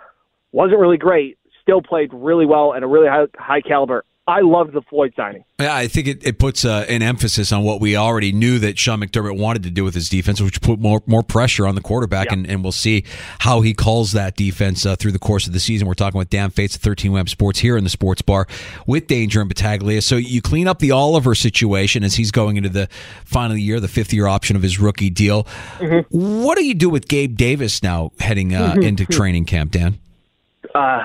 wasn't 0.52 0.80
really 0.80 0.98
great, 0.98 1.38
still 1.70 1.82
played 1.82 2.12
really 2.12 2.46
well 2.46 2.72
and 2.72 2.84
a 2.84 2.88
really 2.88 3.06
high, 3.06 3.26
high 3.38 3.60
caliber. 3.60 4.04
I 4.26 4.40
loved 4.42 4.72
the 4.74 4.82
Floyd 4.82 5.12
signing. 5.16 5.44
Yeah, 5.60 5.74
I 5.74 5.86
think 5.88 6.06
it, 6.06 6.24
it 6.24 6.38
puts 6.38 6.64
uh, 6.64 6.84
an 6.88 7.02
emphasis 7.02 7.52
on 7.52 7.62
what 7.64 7.80
we 7.80 7.96
already 7.96 8.32
knew 8.32 8.58
that 8.60 8.78
Sean 8.78 9.00
McDermott 9.00 9.36
wanted 9.38 9.62
to 9.64 9.70
do 9.70 9.82
with 9.82 9.94
his 9.94 10.08
defense, 10.08 10.40
which 10.40 10.60
put 10.60 10.78
more 10.78 11.02
more 11.06 11.22
pressure 11.22 11.66
on 11.66 11.74
the 11.74 11.80
quarterback, 11.80 12.26
Yeah. 12.26 12.34
and, 12.34 12.46
and 12.48 12.62
we'll 12.62 12.70
see 12.72 13.04
how 13.40 13.60
he 13.60 13.72
calls 13.72 14.12
that 14.12 14.36
defense 14.36 14.84
uh, 14.86 14.94
through 14.94 15.12
the 15.12 15.18
course 15.18 15.46
of 15.48 15.52
the 15.52 15.58
season. 15.58 15.88
We're 15.88 15.94
talking 15.94 16.18
with 16.18 16.30
Dan 16.30 16.50
Fetes 16.50 16.76
of 16.76 16.82
13 16.82 17.12
WHAM 17.12 17.26
Sports 17.28 17.60
here 17.60 17.76
in 17.76 17.82
the 17.82 17.90
Sports 17.90 18.22
Bar 18.22 18.46
with 18.86 19.06
Danger 19.08 19.40
and 19.40 19.48
Battaglia. 19.48 20.00
So 20.02 20.16
you 20.16 20.42
clean 20.42 20.68
up 20.68 20.78
the 20.80 20.90
Oliver 20.92 21.34
situation 21.34 22.04
as 22.04 22.14
he's 22.14 22.30
going 22.30 22.56
into 22.56 22.68
the 22.68 22.88
final 23.24 23.56
year, 23.56 23.80
the 23.80 23.88
fifth 23.88 24.12
year 24.12 24.26
option 24.26 24.54
of 24.54 24.62
his 24.62 24.78
rookie 24.78 25.10
deal. 25.10 25.44
Mm-hmm. 25.78 26.42
What 26.44 26.56
do 26.58 26.64
you 26.64 26.74
do 26.74 26.88
with 26.90 27.08
Gabe 27.08 27.36
Davis 27.36 27.82
now 27.82 28.10
heading 28.20 28.54
uh, 28.54 28.74
into 28.80 29.06
training 29.06 29.46
camp, 29.46 29.72
Dan? 29.72 29.98
Uh, 30.74 31.02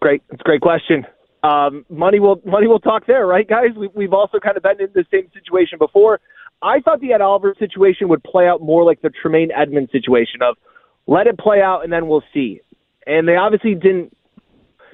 great. 0.00 0.22
It's 0.30 0.40
a 0.40 0.44
great 0.44 0.60
question. 0.60 1.06
Um, 1.42 1.84
money 1.88 2.18
will 2.18 2.40
money 2.44 2.66
will 2.66 2.80
talk 2.80 3.06
there, 3.06 3.26
right, 3.26 3.48
guys? 3.48 3.70
We, 3.76 3.88
we've 3.94 4.12
also 4.12 4.38
kind 4.38 4.56
of 4.56 4.62
been 4.62 4.80
in 4.80 4.88
the 4.94 5.04
same 5.10 5.28
situation 5.32 5.78
before. 5.78 6.20
I 6.62 6.80
thought 6.80 7.00
the 7.00 7.12
Ed 7.12 7.20
Oliver 7.20 7.54
situation 7.58 8.08
would 8.08 8.22
play 8.24 8.48
out 8.48 8.60
more 8.60 8.84
like 8.84 9.00
the 9.02 9.10
Tremaine 9.10 9.50
Edmunds 9.52 9.92
situation 9.92 10.42
of 10.42 10.56
let 11.06 11.26
it 11.26 11.38
play 11.38 11.62
out 11.62 11.84
and 11.84 11.92
then 11.92 12.08
we'll 12.08 12.24
see. 12.34 12.60
And 13.06 13.28
they 13.28 13.36
obviously 13.36 13.74
didn't. 13.74 14.16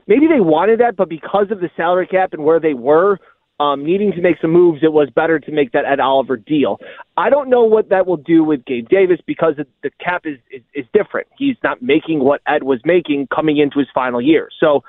Maybe 0.06 0.26
they 0.26 0.40
wanted 0.40 0.80
that, 0.80 0.96
but 0.96 1.08
because 1.08 1.50
of 1.50 1.60
the 1.60 1.70
salary 1.76 2.06
cap 2.06 2.34
and 2.34 2.44
where 2.44 2.60
they 2.60 2.74
were, 2.74 3.18
um, 3.60 3.84
needing 3.84 4.12
to 4.12 4.20
make 4.20 4.36
some 4.40 4.50
moves, 4.50 4.80
it 4.82 4.92
was 4.92 5.08
better 5.10 5.38
to 5.38 5.52
make 5.52 5.72
that 5.72 5.84
Ed 5.84 6.00
Oliver 6.00 6.36
deal. 6.36 6.78
I 7.16 7.30
don't 7.30 7.48
know 7.48 7.62
what 7.62 7.88
that 7.90 8.06
will 8.06 8.16
do 8.16 8.42
with 8.42 8.64
Gabe 8.64 8.88
Davis 8.88 9.20
because 9.26 9.54
the- 9.56 9.90
cap 10.00 10.26
is, 10.26 10.38
is, 10.50 10.62
is 10.74 10.84
different. 10.92 11.28
He's 11.38 11.56
not 11.62 11.80
making 11.80 12.20
what 12.20 12.40
Ed 12.46 12.64
was 12.64 12.80
making 12.84 13.28
coming 13.28 13.58
into 13.58 13.78
his 13.78 13.88
final 13.94 14.20
year. 14.20 14.48
So 14.58 14.82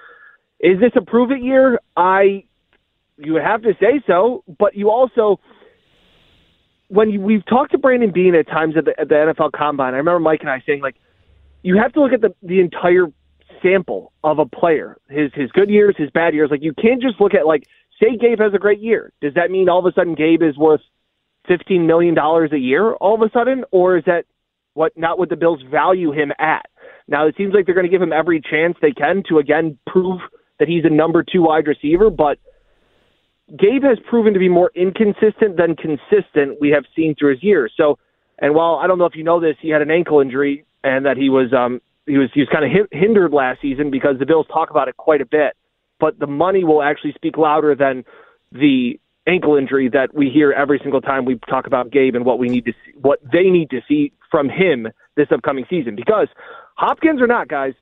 is 0.60 0.80
this 0.80 0.92
a 0.96 1.02
prove 1.02 1.32
it 1.32 1.42
year? 1.42 1.80
I 1.96 2.46
you 3.18 3.34
would 3.34 3.44
have 3.44 3.62
to 3.62 3.74
say 3.80 4.02
so, 4.08 4.44
but 4.60 4.76
you 4.76 4.90
also 4.90 5.40
when 6.88 7.10
you, 7.10 7.22
we've 7.22 7.46
talked 7.46 7.72
to 7.72 7.78
Brandon 7.78 8.12
Beane 8.12 8.36
at 8.36 8.48
times 8.48 8.76
at 8.78 8.86
the, 8.86 9.00
at 9.00 9.10
the 9.10 9.16
NFL 9.16 9.52
Combine, 9.54 9.94
I 9.94 9.98
remember 9.98 10.20
Mike 10.20 10.42
and 10.42 10.50
I 10.50 10.62
saying 10.66 10.82
like 10.82 10.96
you 11.62 11.78
have 11.78 11.94
to 11.94 12.02
look 12.02 12.14
at 12.14 12.22
the 12.22 12.34
the 12.42 12.60
entire 12.60 13.08
sample 13.62 14.12
of 14.24 14.40
a 14.40 14.46
player, 14.46 14.98
his 15.10 15.32
his 15.34 15.52
good 15.52 15.70
years, 15.70 15.96
his 15.98 16.10
bad 16.10 16.34
years. 16.34 16.50
Like 16.52 16.64
you 16.64 16.74
can't 16.74 17.02
just 17.02 17.20
look 17.22 17.34
at 17.34 17.46
like 17.46 17.68
say 18.00 18.18
Gabe 18.18 18.40
has 18.40 18.54
a 18.54 18.60
great 18.60 18.80
year. 18.80 19.12
Does 19.22 19.34
that 19.36 19.52
mean 19.52 19.70
all 19.70 19.80
of 19.80 19.86
a 19.86 19.94
sudden 19.94 20.16
Gabe 20.16 20.42
is 20.42 20.58
worth 20.58 20.82
fifteen 21.48 21.88
million 21.88 22.16
dollars 22.16 22.52
a 22.54 22.60
year 22.60 22.94
all 22.94 23.16
of 23.16 23.22
a 23.22 23.32
sudden, 23.32 23.64
or 23.72 23.98
is 23.98 24.04
that 24.06 24.26
what 24.74 24.94
not 24.98 25.18
what 25.18 25.30
the 25.30 25.36
Bills 25.36 25.62
value 25.70 26.12
him 26.12 26.32
at? 26.40 26.66
Now 27.08 27.28
it 27.28 27.36
seems 27.38 27.54
like 27.54 27.66
they're 27.66 27.76
going 27.76 27.86
to 27.86 27.92
give 27.92 28.02
him 28.02 28.14
every 28.14 28.42
chance 28.42 28.76
they 28.82 28.92
can 28.92 29.24
to 29.30 29.40
again 29.40 29.78
prove 29.88 30.20
that 30.60 30.68
he's 30.68 30.86
a 30.86 30.90
number 30.90 31.24
two 31.24 31.44
wide 31.44 31.68
receiver, 31.68 32.10
but 32.10 32.38
Gabe 33.50 33.84
has 33.84 34.00
proven 34.10 34.34
to 34.34 34.40
be 34.40 34.50
more 34.50 34.72
inconsistent 34.74 35.58
than 35.58 35.76
consistent 35.76 36.60
we 36.60 36.70
have 36.70 36.86
seen 36.96 37.14
through 37.14 37.32
his 37.32 37.44
years. 37.44 37.72
So, 37.78 38.00
and 38.40 38.56
while 38.56 38.76
I 38.76 38.88
don't 38.88 38.98
know 38.98 39.06
if 39.06 39.16
you 39.16 39.24
know 39.24 39.40
this, 39.40 39.56
he 39.62 39.70
had 39.70 39.82
an 39.82 39.92
ankle 39.92 40.20
injury 40.20 40.66
and 40.84 41.06
that 41.06 41.18
he 41.18 41.30
was 41.30 41.54
um 41.54 41.82
he 42.06 42.18
was 42.18 42.30
he 42.34 42.42
was 42.42 42.50
kind 42.52 42.66
of 42.66 42.88
hindered 42.92 43.34
last 43.34 43.62
season 43.62 43.92
because 43.92 44.18
the 44.20 44.26
Bills 44.26 44.48
talk 44.52 44.70
about 44.70 44.88
it 44.88 44.98
quite 44.98 45.22
a 45.22 45.26
bit. 45.26 45.56
But 46.06 46.20
the 46.20 46.28
money 46.28 46.64
will 46.64 46.84
actually 46.84 47.14
speak 47.14 47.36
louder 47.36 47.74
than 47.74 48.06
the 48.52 49.00
ankle 49.26 49.56
injury 49.56 49.90
that 49.90 50.14
we 50.14 50.30
hear 50.30 50.52
every 50.52 50.80
single 50.84 51.02
time 51.02 51.26
we 51.26 51.40
talk 51.50 51.66
about 51.66 51.90
Gabe 51.90 52.14
and 52.14 52.24
what 52.24 52.38
we 52.38 52.48
need 52.48 52.66
to 52.66 52.74
see, 52.74 52.92
what 53.02 53.20
they 53.34 53.50
need 53.50 53.72
to 53.72 53.82
see 53.88 54.12
from 54.30 54.48
him 54.48 54.88
this 55.16 55.30
upcoming 55.32 55.66
season. 55.68 55.96
Because 55.96 56.28
Hopkins 56.76 57.20
or 57.22 57.26
not, 57.26 57.48
guys, 57.48 57.74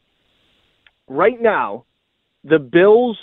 right 1.10 1.42
now 1.42 1.84
the 2.46 2.60
Bills 2.60 3.18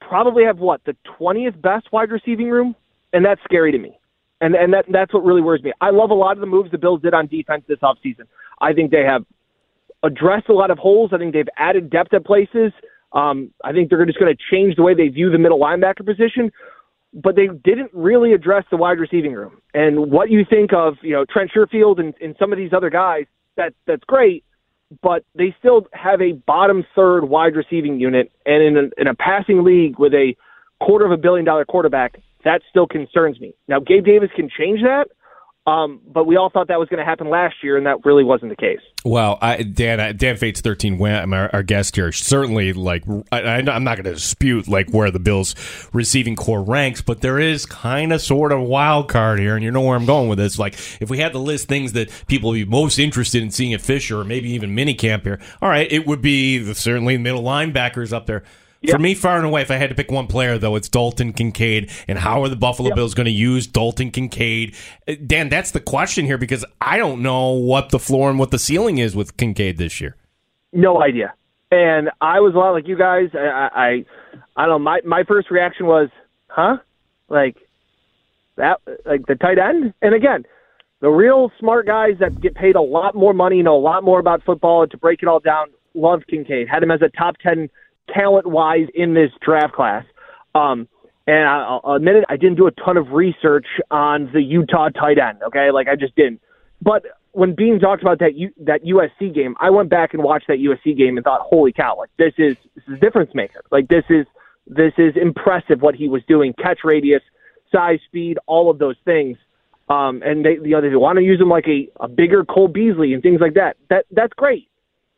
probably 0.00 0.44
have 0.44 0.60
what 0.60 0.80
the 0.86 0.96
twentieth 1.18 1.60
best 1.60 1.92
wide 1.92 2.10
receiving 2.10 2.48
room, 2.48 2.74
and 3.12 3.22
that's 3.22 3.42
scary 3.44 3.70
to 3.72 3.78
me. 3.78 3.98
And 4.40 4.54
and 4.54 4.72
that 4.72 4.86
that's 4.88 5.12
what 5.12 5.26
really 5.26 5.42
worries 5.42 5.62
me. 5.62 5.74
I 5.82 5.90
love 5.90 6.08
a 6.08 6.14
lot 6.14 6.38
of 6.38 6.40
the 6.40 6.46
moves 6.46 6.70
the 6.70 6.78
Bills 6.78 7.02
did 7.02 7.12
on 7.12 7.26
defense 7.26 7.64
this 7.68 7.80
offseason. 7.80 8.24
I 8.62 8.72
think 8.72 8.92
they 8.92 9.04
have 9.04 9.26
addressed 10.02 10.48
a 10.48 10.54
lot 10.54 10.70
of 10.70 10.78
holes. 10.78 11.10
I 11.12 11.18
think 11.18 11.34
they've 11.34 11.54
added 11.58 11.90
depth 11.90 12.14
at 12.14 12.24
places. 12.24 12.72
Um, 13.12 13.52
I 13.62 13.72
think 13.72 13.90
they're 13.90 14.04
just 14.06 14.18
going 14.18 14.34
to 14.34 14.42
change 14.50 14.76
the 14.76 14.82
way 14.82 14.94
they 14.94 15.08
view 15.08 15.30
the 15.30 15.38
middle 15.38 15.58
linebacker 15.58 16.04
position, 16.04 16.50
but 17.12 17.36
they 17.36 17.46
didn't 17.46 17.90
really 17.92 18.32
address 18.32 18.64
the 18.70 18.76
wide 18.76 18.98
receiving 18.98 19.32
room. 19.34 19.60
And 19.74 20.10
what 20.10 20.30
you 20.30 20.44
think 20.48 20.72
of, 20.72 20.94
you 21.02 21.12
know, 21.12 21.24
Trent 21.30 21.50
Sherfield 21.54 22.00
and, 22.00 22.14
and 22.22 22.34
some 22.38 22.52
of 22.52 22.58
these 22.58 22.72
other 22.72 22.90
guys, 22.90 23.26
that 23.56 23.74
that's 23.86 24.04
great, 24.04 24.44
but 25.02 25.24
they 25.34 25.54
still 25.58 25.86
have 25.92 26.20
a 26.22 26.32
bottom 26.32 26.84
third 26.94 27.24
wide 27.24 27.54
receiving 27.54 28.00
unit, 28.00 28.32
and 28.46 28.62
in 28.62 28.76
a, 28.76 29.00
in 29.00 29.06
a 29.06 29.14
passing 29.14 29.62
league 29.62 29.98
with 29.98 30.14
a 30.14 30.34
quarter 30.80 31.04
of 31.04 31.12
a 31.12 31.16
billion 31.16 31.44
dollar 31.44 31.64
quarterback, 31.64 32.18
that 32.44 32.62
still 32.70 32.86
concerns 32.86 33.38
me. 33.40 33.54
Now, 33.68 33.78
Gabe 33.78 34.04
Davis 34.04 34.30
can 34.34 34.48
change 34.48 34.80
that, 34.82 35.08
um, 35.64 36.00
but 36.12 36.24
we 36.24 36.36
all 36.36 36.50
thought 36.50 36.68
that 36.68 36.80
was 36.80 36.88
going 36.88 36.98
to 36.98 37.04
happen 37.04 37.30
last 37.30 37.56
year, 37.62 37.76
and 37.76 37.86
that 37.86 38.04
really 38.04 38.24
wasn't 38.24 38.50
the 38.50 38.56
case. 38.56 38.80
Well, 39.04 39.38
I, 39.40 39.62
Dan, 39.62 40.16
Dan 40.16 40.36
Fetes 40.36 40.60
thirteen, 40.60 41.00
our, 41.00 41.50
our 41.52 41.62
guest 41.62 41.94
here, 41.94 42.10
certainly 42.10 42.72
like 42.72 43.04
I, 43.30 43.60
am 43.60 43.84
not 43.84 43.96
going 43.96 44.04
to 44.04 44.14
dispute 44.14 44.66
like 44.66 44.90
where 44.90 45.12
the 45.12 45.20
Bills' 45.20 45.54
receiving 45.92 46.34
core 46.34 46.64
ranks, 46.64 47.00
but 47.00 47.20
there 47.20 47.38
is 47.38 47.64
kind 47.64 48.12
of 48.12 48.20
sort 48.20 48.50
of 48.50 48.60
wild 48.60 49.08
card 49.08 49.38
here, 49.38 49.54
and 49.54 49.62
you 49.62 49.70
know 49.70 49.82
where 49.82 49.96
I'm 49.96 50.06
going 50.06 50.28
with 50.28 50.38
this. 50.38 50.58
Like, 50.58 50.74
if 51.00 51.10
we 51.10 51.18
had 51.18 51.32
to 51.32 51.38
list 51.38 51.68
things 51.68 51.92
that 51.92 52.10
people 52.26 52.50
would 52.50 52.56
be 52.56 52.64
most 52.64 52.98
interested 52.98 53.40
in 53.40 53.52
seeing 53.52 53.72
at 53.72 53.80
Fisher, 53.80 54.20
or 54.20 54.24
maybe 54.24 54.50
even 54.50 54.74
minicamp 54.74 55.22
here, 55.22 55.40
all 55.60 55.68
right, 55.68 55.90
it 55.92 56.06
would 56.08 56.20
be 56.20 56.58
the, 56.58 56.74
certainly 56.74 57.18
middle 57.18 57.42
linebackers 57.42 58.12
up 58.12 58.26
there. 58.26 58.42
For 58.90 58.98
me, 58.98 59.14
far 59.14 59.36
and 59.36 59.46
away, 59.46 59.62
if 59.62 59.70
I 59.70 59.76
had 59.76 59.90
to 59.90 59.94
pick 59.94 60.10
one 60.10 60.26
player, 60.26 60.58
though, 60.58 60.76
it's 60.76 60.88
Dalton 60.88 61.32
Kincaid. 61.32 61.90
And 62.08 62.18
how 62.18 62.42
are 62.42 62.48
the 62.48 62.56
Buffalo. 62.56 62.94
Bills 62.94 63.14
going 63.14 63.26
to 63.26 63.30
use 63.30 63.66
Dalton 63.66 64.10
Kincaid? 64.10 64.74
Uh, 65.06 65.14
Dan, 65.24 65.48
that's 65.48 65.70
the 65.70 65.80
question 65.80 66.26
here 66.26 66.38
because 66.38 66.64
I 66.80 66.98
don't 66.98 67.22
know 67.22 67.50
what 67.50 67.90
the 67.90 67.98
floor 67.98 68.28
and 68.28 68.38
what 68.38 68.50
the 68.50 68.58
ceiling 68.58 68.98
is 68.98 69.14
with 69.14 69.36
Kincaid 69.36 69.78
this 69.78 70.00
year. 70.00 70.16
No 70.72 71.02
idea. 71.02 71.34
And 71.70 72.10
I 72.20 72.40
was 72.40 72.54
a 72.54 72.58
lot 72.58 72.72
like 72.72 72.86
you 72.86 72.98
guys. 72.98 73.30
I, 73.34 73.68
I, 73.74 74.04
I 74.56 74.66
don't 74.66 74.68
know. 74.68 74.78
My 74.78 75.00
my 75.04 75.24
first 75.24 75.50
reaction 75.50 75.86
was, 75.86 76.10
huh? 76.48 76.78
Like 77.28 77.56
that, 78.56 78.80
like 79.06 79.26
the 79.26 79.36
tight 79.36 79.58
end. 79.58 79.94
And 80.02 80.14
again, 80.14 80.44
the 81.00 81.08
real 81.08 81.50
smart 81.58 81.86
guys 81.86 82.16
that 82.20 82.40
get 82.40 82.54
paid 82.54 82.76
a 82.76 82.82
lot 82.82 83.14
more 83.14 83.32
money, 83.32 83.62
know 83.62 83.76
a 83.76 83.80
lot 83.80 84.04
more 84.04 84.20
about 84.20 84.42
football, 84.44 84.82
and 84.82 84.90
to 84.90 84.98
break 84.98 85.22
it 85.22 85.28
all 85.28 85.40
down, 85.40 85.68
love 85.94 86.22
Kincaid. 86.28 86.68
Had 86.68 86.82
him 86.82 86.90
as 86.90 87.00
a 87.00 87.08
top 87.16 87.36
ten 87.38 87.70
talent 88.08 88.46
wise 88.46 88.88
in 88.94 89.14
this 89.14 89.30
draft 89.40 89.74
class. 89.74 90.04
Um, 90.54 90.88
and 91.26 91.46
I, 91.46 91.78
will 91.84 91.94
admit 91.94 92.16
it, 92.16 92.24
I 92.28 92.36
didn't 92.36 92.56
do 92.56 92.66
a 92.66 92.72
ton 92.72 92.96
of 92.96 93.10
research 93.12 93.66
on 93.90 94.30
the 94.32 94.42
Utah 94.42 94.88
tight 94.88 95.18
end. 95.18 95.42
Okay, 95.46 95.70
like 95.70 95.88
I 95.88 95.96
just 95.96 96.16
didn't. 96.16 96.40
But 96.80 97.04
when 97.30 97.54
Bean 97.54 97.78
talked 97.78 98.02
about 98.02 98.18
that 98.18 98.34
U, 98.34 98.50
that 98.62 98.84
USC 98.84 99.32
game, 99.32 99.54
I 99.60 99.70
went 99.70 99.88
back 99.88 100.14
and 100.14 100.22
watched 100.22 100.48
that 100.48 100.58
USC 100.58 100.96
game 100.96 101.16
and 101.16 101.24
thought, 101.24 101.40
"Holy 101.42 101.72
cow! 101.72 101.96
Like 101.96 102.10
this 102.18 102.32
is 102.38 102.56
this 102.74 102.84
is 102.88 103.00
difference 103.00 103.30
maker. 103.34 103.62
Like 103.70 103.88
this 103.88 104.04
is 104.10 104.26
this 104.66 104.92
is 104.98 105.14
impressive 105.16 105.80
what 105.80 105.94
he 105.94 106.08
was 106.08 106.22
doing. 106.26 106.54
Catch 106.60 106.80
radius, 106.84 107.22
size, 107.70 108.00
speed, 108.06 108.38
all 108.46 108.70
of 108.70 108.78
those 108.78 108.96
things. 109.04 109.38
Um, 109.88 110.22
and 110.24 110.44
they, 110.44 110.52
you 110.52 110.70
know, 110.70 110.80
they 110.80 110.94
want 110.94 111.18
to 111.18 111.24
use 111.24 111.40
him 111.40 111.48
like 111.48 111.66
a, 111.66 111.88
a 112.00 112.08
bigger 112.08 112.44
Cole 112.44 112.68
Beasley 112.68 113.12
and 113.14 113.22
things 113.22 113.40
like 113.40 113.54
that. 113.54 113.76
That 113.90 114.06
that's 114.10 114.32
great. 114.34 114.68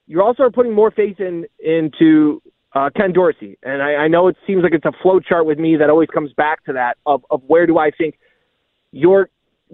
You 0.06 0.22
also 0.22 0.42
are 0.42 0.50
putting 0.50 0.72
more 0.72 0.90
faith 0.90 1.20
in 1.20 1.46
into 1.58 2.42
uh, 2.74 2.90
Ken 2.94 3.12
Dorsey. 3.12 3.56
And 3.62 3.82
I, 3.82 3.94
I 3.94 4.08
know 4.08 4.28
it 4.28 4.36
seems 4.46 4.62
like 4.62 4.74
it's 4.74 4.84
a 4.84 4.92
flow 5.02 5.20
chart 5.20 5.46
with 5.46 5.58
me 5.58 5.76
that 5.76 5.90
always 5.90 6.08
comes 6.08 6.32
back 6.32 6.64
to 6.64 6.72
that 6.74 6.96
of, 7.06 7.24
of 7.30 7.42
where 7.46 7.66
do 7.66 7.78
I 7.78 7.90
think 7.90 8.18
you're 8.90 9.28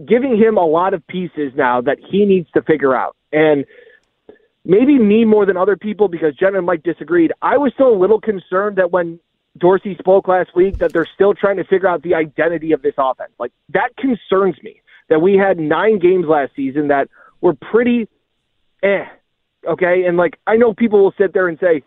giving 0.07 0.37
him 0.37 0.57
a 0.57 0.65
lot 0.65 0.95
of 0.95 1.07
pieces 1.07 1.53
now 1.55 1.81
that 1.81 1.99
he 2.11 2.25
needs 2.25 2.51
to 2.53 2.63
figure 2.63 2.95
out. 2.95 3.17
And 3.33 3.65
maybe 4.65 4.99
me 4.99 5.25
more 5.25 5.47
than 5.47 5.57
other 5.57 5.77
people 5.77 6.09
because 6.09 6.35
Jen 6.37 6.55
and 6.55 6.67
Mike 6.67 6.83
disagreed. 6.83 7.33
I 7.43 7.59
was 7.59 7.73
still 7.75 7.89
a 7.89 7.99
little 7.99 8.21
concerned 8.21 8.77
that 8.77 8.91
when 8.91 9.19
Dorsey 9.59 9.97
spoke 9.99 10.29
last 10.29 10.55
week 10.55 10.79
that 10.79 10.93
they're 10.93 11.09
still 11.15 11.35
trying 11.35 11.57
to 11.57 11.65
figure 11.65 11.89
out 11.89 12.03
the 12.03 12.15
identity 12.15 12.73
of 12.73 12.83
this 12.83 12.95
offense. 12.99 13.33
Like 13.39 13.53
that 13.71 13.97
concerns 13.97 14.57
me 14.63 14.81
that 15.09 15.21
we 15.21 15.37
had 15.37 15.59
nine 15.59 15.99
games 15.99 16.27
last 16.29 16.53
season 16.55 16.89
that 16.89 17.09
were 17.41 17.55
pretty 17.55 18.09
eh. 18.83 19.07
Okay. 19.67 20.05
And 20.07 20.17
like 20.17 20.39
I 20.47 20.57
know 20.57 20.73
people 20.73 21.03
will 21.03 21.15
sit 21.19 21.35
there 21.35 21.49
and 21.49 21.59
say, 21.59 21.83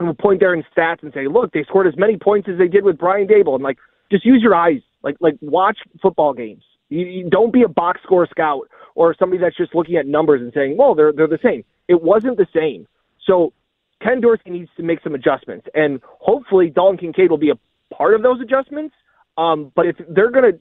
and 0.00 0.08
will 0.08 0.14
point 0.14 0.40
there 0.40 0.54
in 0.54 0.64
stats 0.76 1.02
and 1.02 1.12
say, 1.12 1.28
look, 1.28 1.52
they 1.52 1.62
scored 1.64 1.86
as 1.86 1.96
many 1.96 2.16
points 2.16 2.48
as 2.50 2.58
they 2.58 2.66
did 2.66 2.84
with 2.84 2.98
Brian 2.98 3.28
Daboll. 3.28 3.54
And 3.54 3.62
like, 3.62 3.78
just 4.10 4.24
use 4.24 4.42
your 4.42 4.54
eyes. 4.54 4.80
Like, 5.02 5.16
like 5.20 5.36
watch 5.40 5.78
football 6.02 6.32
games. 6.32 6.64
You, 6.88 7.06
you 7.06 7.30
don't 7.30 7.52
be 7.52 7.62
a 7.62 7.68
box 7.68 8.00
score 8.02 8.26
scout 8.26 8.68
or 8.94 9.14
somebody 9.18 9.40
that's 9.40 9.56
just 9.56 9.74
looking 9.74 9.96
at 9.96 10.06
numbers 10.06 10.40
and 10.40 10.52
saying, 10.52 10.76
well, 10.76 10.94
they're 10.94 11.12
they're 11.12 11.28
the 11.28 11.38
same. 11.42 11.64
It 11.88 12.02
wasn't 12.02 12.36
the 12.36 12.46
same. 12.54 12.86
So 13.26 13.52
Ken 14.02 14.20
Dorsey 14.20 14.50
needs 14.50 14.70
to 14.76 14.82
make 14.82 15.02
some 15.02 15.14
adjustments, 15.14 15.68
and 15.74 16.00
hopefully 16.04 16.70
Dalton 16.70 16.98
Kincaid 16.98 17.30
will 17.30 17.38
be 17.38 17.50
a 17.50 17.94
part 17.94 18.14
of 18.14 18.22
those 18.22 18.40
adjustments. 18.40 18.94
Um, 19.38 19.70
but 19.76 19.86
if 19.86 19.96
they're 20.08 20.30
gonna, 20.30 20.52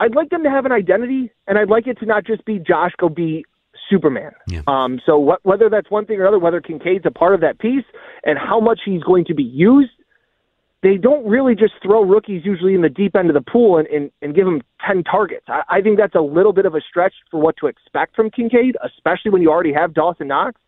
I'd 0.00 0.14
like 0.14 0.30
them 0.30 0.42
to 0.42 0.50
have 0.50 0.66
an 0.66 0.72
identity, 0.72 1.30
and 1.46 1.58
I'd 1.58 1.68
like 1.68 1.86
it 1.86 1.98
to 2.00 2.06
not 2.06 2.26
just 2.26 2.44
be 2.44 2.58
Josh 2.58 2.92
go 2.98 3.08
be 3.08 3.44
Superman. 3.92 4.32
Yeah. 4.48 4.62
Um, 4.66 5.00
so 5.04 5.18
what, 5.18 5.40
whether 5.44 5.68
that's 5.68 5.90
one 5.90 6.06
thing 6.06 6.18
or 6.18 6.26
other, 6.26 6.38
whether 6.38 6.60
Kincaid's 6.60 7.04
a 7.04 7.10
part 7.10 7.34
of 7.34 7.42
that 7.42 7.58
piece 7.58 7.84
and 8.24 8.38
how 8.38 8.58
much 8.58 8.80
he's 8.84 9.02
going 9.02 9.26
to 9.26 9.34
be 9.34 9.42
used, 9.42 9.90
they 10.82 10.96
don't 10.96 11.24
really 11.26 11.54
just 11.54 11.74
throw 11.82 12.02
rookies 12.02 12.42
usually 12.44 12.74
in 12.74 12.82
the 12.82 12.88
deep 12.88 13.14
end 13.14 13.28
of 13.28 13.34
the 13.34 13.50
pool 13.50 13.78
and, 13.78 13.86
and, 13.88 14.10
and 14.22 14.34
give 14.34 14.46
them 14.46 14.62
10 14.86 15.04
targets. 15.04 15.44
I, 15.48 15.62
I 15.68 15.80
think 15.80 15.98
that's 15.98 16.14
a 16.14 16.20
little 16.20 16.52
bit 16.52 16.66
of 16.66 16.74
a 16.74 16.80
stretch 16.80 17.14
for 17.30 17.40
what 17.40 17.56
to 17.58 17.66
expect 17.66 18.16
from 18.16 18.30
Kincaid, 18.30 18.76
especially 18.84 19.30
when 19.30 19.42
you 19.42 19.50
already 19.50 19.72
have 19.72 19.94
Dawson 19.94 20.28
Knox. 20.28 20.60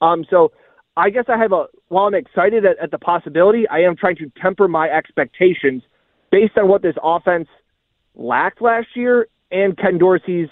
Um, 0.00 0.24
so 0.30 0.52
I 0.96 1.10
guess 1.10 1.24
I 1.28 1.38
have 1.38 1.52
a, 1.52 1.66
while 1.88 2.06
I'm 2.06 2.14
excited 2.14 2.64
at, 2.64 2.78
at 2.78 2.90
the 2.90 2.98
possibility, 2.98 3.66
I 3.68 3.80
am 3.80 3.96
trying 3.96 4.16
to 4.16 4.30
temper 4.40 4.68
my 4.68 4.88
expectations 4.88 5.82
based 6.30 6.56
on 6.56 6.68
what 6.68 6.82
this 6.82 6.94
offense 7.02 7.48
lacked 8.14 8.60
last 8.62 8.88
year 8.94 9.26
and 9.50 9.76
Ken 9.76 9.98
Dorsey's 9.98 10.48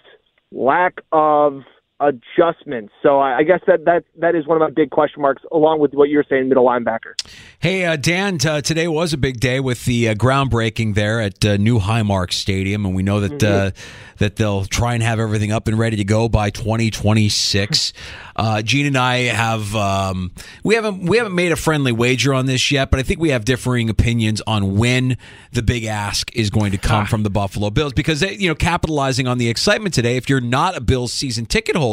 lack 0.51 0.99
of 1.13 1.63
adjustments. 2.01 2.93
So 3.03 3.21
I, 3.21 3.39
I 3.39 3.43
guess 3.45 3.61
that 3.67 3.85
that 3.85 4.05
that 4.17 4.35
is 4.35 4.47
one 4.47 4.61
of 4.61 4.61
my 4.61 4.71
big 4.71 4.91
question 4.91 5.23
marks, 5.23 5.43
along 5.53 5.79
with 5.81 5.95
what 5.95 6.09
you're 6.09 6.25
saying, 6.29 6.49
middle 6.49 6.67
linebacker. 6.67 7.15
Hey 7.61 7.85
uh, 7.85 7.97
Dan, 7.97 8.39
today 8.39 8.89
was 8.89 9.13
a 9.13 9.17
big 9.17 9.41
day 9.41 9.61
with 9.61 9.85
the 9.85 10.09
uh, 10.09 10.15
groundbreaking 10.15 10.95
there 10.95 11.21
at 11.21 11.45
uh, 11.45 11.57
New 11.57 11.79
Highmark 11.79 12.33
Stadium, 12.33 12.85
and 12.85 12.95
we 12.95 13.03
know 13.03 13.21
that 13.21 13.43
uh, 13.43 13.71
mm-hmm. 13.71 14.17
that 14.19 14.37
they'll 14.37 14.65
try 14.65 14.95
and 14.95 15.03
have 15.03 15.21
everything 15.21 15.53
up 15.53 15.69
and 15.69 15.79
ready 15.79 15.97
to 15.97 16.05
go 16.05 16.29
by 16.29 16.51
2026. 16.51 17.93
Uh, 18.37 18.61
Gene 18.63 18.87
and 18.87 18.99
I 18.99 19.19
have 19.27 19.77
um, 19.77 20.33
we 20.65 20.75
haven't 20.75 21.05
we 21.05 21.19
haven't 21.19 21.37
made 21.37 21.53
a 21.53 21.57
friendly 21.57 21.93
wager 21.93 22.35
on 22.35 22.47
this 22.47 22.73
yet, 22.73 22.91
but 22.91 22.99
I 22.99 23.05
think 23.05 23.21
we 23.21 23.29
have 23.29 23.45
differing 23.45 23.89
opinions 23.89 24.43
on 24.45 24.77
when 24.77 25.17
the 25.53 25.63
big 25.63 25.85
ask 25.85 26.35
is 26.35 26.51
going 26.51 26.73
to 26.73 26.79
come 26.79 27.05
ah. 27.05 27.07
from 27.07 27.23
the 27.23 27.31
Buffalo 27.31 27.71
Bills 27.71 27.93
because 27.93 28.19
they, 28.19 28.35
you 28.35 28.49
know 28.49 28.57
capitalizing 28.57 29.29
on 29.29 29.39
the 29.39 29.49
excitement 29.49 29.95
today. 29.95 30.17
If 30.17 30.29
you're 30.29 30.41
not 30.41 30.77
a 30.77 30.81
Bills 30.81 31.13
season 31.13 31.47
ticket 31.47 31.77
holder, 31.77 31.84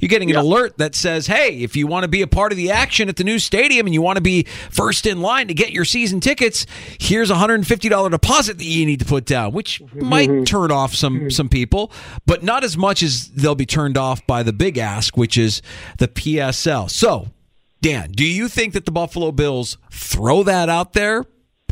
you're 0.00 0.08
getting 0.08 0.30
an 0.30 0.34
yep. 0.34 0.44
alert 0.44 0.78
that 0.78 0.94
says, 0.94 1.26
"Hey, 1.26 1.58
if 1.62 1.76
you 1.76 1.86
want 1.86 2.04
to 2.04 2.08
be 2.08 2.22
a 2.22 2.26
part 2.26 2.52
of 2.52 2.56
the 2.56 2.70
action 2.70 3.08
at 3.08 3.16
the 3.16 3.24
new 3.24 3.38
stadium 3.38 3.86
and 3.86 3.94
you 3.94 4.02
want 4.02 4.16
to 4.16 4.22
be 4.22 4.44
first 4.70 5.06
in 5.06 5.20
line 5.20 5.48
to 5.48 5.54
get 5.54 5.72
your 5.72 5.84
season 5.84 6.20
tickets, 6.20 6.66
here's 6.98 7.30
a 7.30 7.34
$150 7.34 8.10
deposit 8.10 8.58
that 8.58 8.64
you 8.64 8.84
need 8.84 8.98
to 9.00 9.06
put 9.06 9.24
down," 9.24 9.52
which 9.52 9.80
mm-hmm. 9.80 10.04
might 10.04 10.28
mm-hmm. 10.28 10.44
turn 10.44 10.70
off 10.70 10.94
some 10.94 11.20
mm-hmm. 11.20 11.28
some 11.30 11.48
people, 11.48 11.92
but 12.26 12.42
not 12.42 12.64
as 12.64 12.76
much 12.76 13.02
as 13.02 13.28
they'll 13.28 13.54
be 13.54 13.66
turned 13.66 13.96
off 13.96 14.26
by 14.26 14.42
the 14.42 14.52
big 14.52 14.78
ask, 14.78 15.16
which 15.16 15.38
is 15.38 15.62
the 15.98 16.08
PSL. 16.08 16.90
So, 16.90 17.28
Dan, 17.80 18.10
do 18.12 18.26
you 18.26 18.48
think 18.48 18.72
that 18.74 18.84
the 18.84 18.92
Buffalo 18.92 19.32
Bills 19.32 19.78
throw 19.90 20.42
that 20.42 20.68
out 20.68 20.92
there 20.92 21.26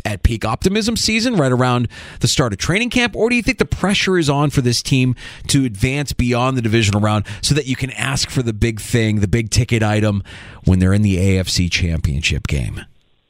at 0.09 0.23
peak 0.23 0.43
optimism 0.43 0.95
season, 0.95 1.35
right 1.35 1.51
around 1.51 1.87
the 2.19 2.27
start 2.27 2.51
of 2.51 2.59
training 2.59 2.89
camp? 2.89 3.15
Or 3.15 3.29
do 3.29 3.35
you 3.35 3.43
think 3.43 3.59
the 3.59 3.65
pressure 3.65 4.17
is 4.17 4.29
on 4.29 4.49
for 4.49 4.61
this 4.61 4.81
team 4.81 5.15
to 5.47 5.65
advance 5.65 6.13
beyond 6.13 6.57
the 6.57 6.61
divisional 6.61 7.01
round 7.01 7.25
so 7.41 7.53
that 7.55 7.67
you 7.67 7.75
can 7.75 7.91
ask 7.91 8.29
for 8.29 8.41
the 8.41 8.53
big 8.53 8.81
thing, 8.81 9.19
the 9.19 9.27
big 9.27 9.49
ticket 9.49 9.83
item 9.83 10.23
when 10.65 10.79
they're 10.79 10.93
in 10.93 11.03
the 11.03 11.17
AFC 11.17 11.71
championship 11.71 12.47
game? 12.47 12.81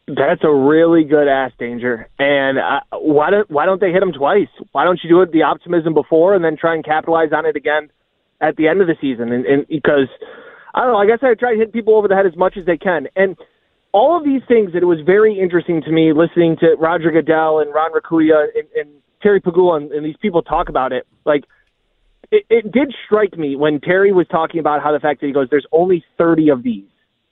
That's 0.08 0.44
a 0.44 0.52
really 0.52 1.04
good 1.04 1.28
ass 1.28 1.52
danger. 1.60 2.08
And 2.18 2.58
uh, 2.58 2.80
why 2.94 3.30
don't 3.30 3.50
why 3.52 3.66
don't 3.66 3.80
they 3.80 3.92
hit 3.92 4.00
them 4.00 4.12
twice? 4.12 4.48
Why 4.72 4.84
don't 4.84 5.00
you 5.04 5.10
do 5.10 5.22
it 5.22 5.32
the 5.32 5.44
optimism 5.44 5.94
before 5.94 6.34
and 6.34 6.44
then 6.44 6.58
try 6.58 6.74
and 6.74 6.84
capitalize 6.84 7.30
on 7.32 7.46
it 7.46 7.56
again 7.56 7.92
at 8.42 8.56
the 8.56 8.68
end 8.68 8.82
of 8.82 8.88
the 8.88 8.96
season? 9.00 9.32
And, 9.32 9.46
and 9.46 9.68
because 9.68 10.08
I 10.74 10.82
don't 10.82 10.94
know, 10.94 10.98
I 10.98 11.06
guess 11.06 11.20
I 11.22 11.36
try 11.36 11.54
to 11.54 11.60
hit 11.60 11.74
people 11.74 11.96
over 11.96 12.08
the 12.08 12.16
head 12.16 12.26
as 12.26 12.36
much 12.36 12.58
as 12.58 12.66
they 12.66 12.78
can. 12.78 13.08
And 13.16 13.38
all 13.92 14.18
of 14.18 14.24
these 14.24 14.42
things 14.48 14.74
that 14.74 14.84
it 14.84 14.86
was 14.86 15.00
very 15.06 15.40
interesting 15.40 15.82
to 15.82 15.92
me 15.92 16.14
listening 16.14 16.58
to 16.58 16.76
Roger 16.80 17.12
Goodell 17.12 17.60
and 17.60 17.74
Ron 17.74 17.92
Raccuia 17.92 18.46
and, 18.56 18.68
and 18.76 18.90
Terry 19.22 19.42
Pegula 19.42 19.78
and, 19.78 19.92
and 19.92 20.06
these 20.06 20.18
people 20.22 20.42
talk 20.42 20.70
about 20.70 20.92
it. 20.92 21.08
Like 21.26 21.44
it, 22.32 22.46
it 22.50 22.72
did 22.72 22.94
strike 23.06 23.38
me 23.38 23.56
when 23.56 23.80
Terry 23.80 24.12
was 24.12 24.28
talking 24.30 24.60
about 24.60 24.84
how 24.84 24.92
the 24.92 25.00
fact 25.00 25.22
that 25.22 25.28
he 25.28 25.34
goes, 25.34 25.48
there's 25.50 25.68
only 25.72 26.04
30 26.18 26.50
of 26.50 26.64
these 26.64 26.88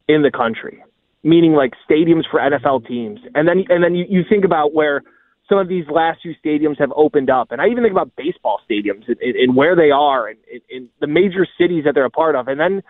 in 0.07 0.21
the 0.21 0.31
country 0.31 0.83
meaning 1.27 1.53
like 1.53 1.73
stadiums 1.89 2.23
for 2.29 2.39
NFL 2.39 2.87
teams. 2.87 3.19
And 3.35 3.47
then 3.47 3.65
and 3.69 3.83
then 3.83 3.95
you, 3.95 4.05
you 4.09 4.21
think 4.27 4.45
about 4.45 4.73
where 4.73 5.03
some 5.49 5.57
of 5.57 5.67
these 5.67 5.85
last 5.89 6.21
few 6.21 6.33
stadiums 6.43 6.79
have 6.79 6.91
opened 6.95 7.29
up, 7.29 7.51
and 7.51 7.61
I 7.61 7.67
even 7.67 7.83
think 7.83 7.91
about 7.91 8.11
baseball 8.15 8.59
stadiums 8.69 9.07
and, 9.07 9.17
and 9.21 9.55
where 9.55 9.75
they 9.75 9.91
are 9.91 10.27
and 10.27 10.37
in 10.69 10.89
the 10.99 11.07
major 11.07 11.47
cities 11.59 11.83
that 11.85 11.93
they're 11.93 12.05
a 12.05 12.09
part 12.09 12.35
of. 12.35 12.47
And 12.47 12.59
then 12.59 12.81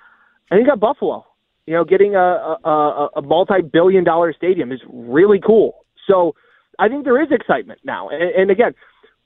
I 0.52 0.56
think 0.56 0.68
about 0.68 0.80
Buffalo. 0.80 1.26
You 1.68 1.74
know, 1.74 1.84
getting 1.84 2.16
a, 2.16 2.58
a, 2.64 3.10
a 3.18 3.22
multi-billion-dollar 3.22 4.34
stadium 4.34 4.72
is 4.72 4.80
really 4.90 5.40
cool. 5.46 5.86
So 6.08 6.34
I 6.80 6.88
think 6.88 7.04
there 7.04 7.22
is 7.22 7.30
excitement 7.32 7.82
now. 7.84 8.10
And, 8.10 8.24
and 8.24 8.52
again, 8.52 8.74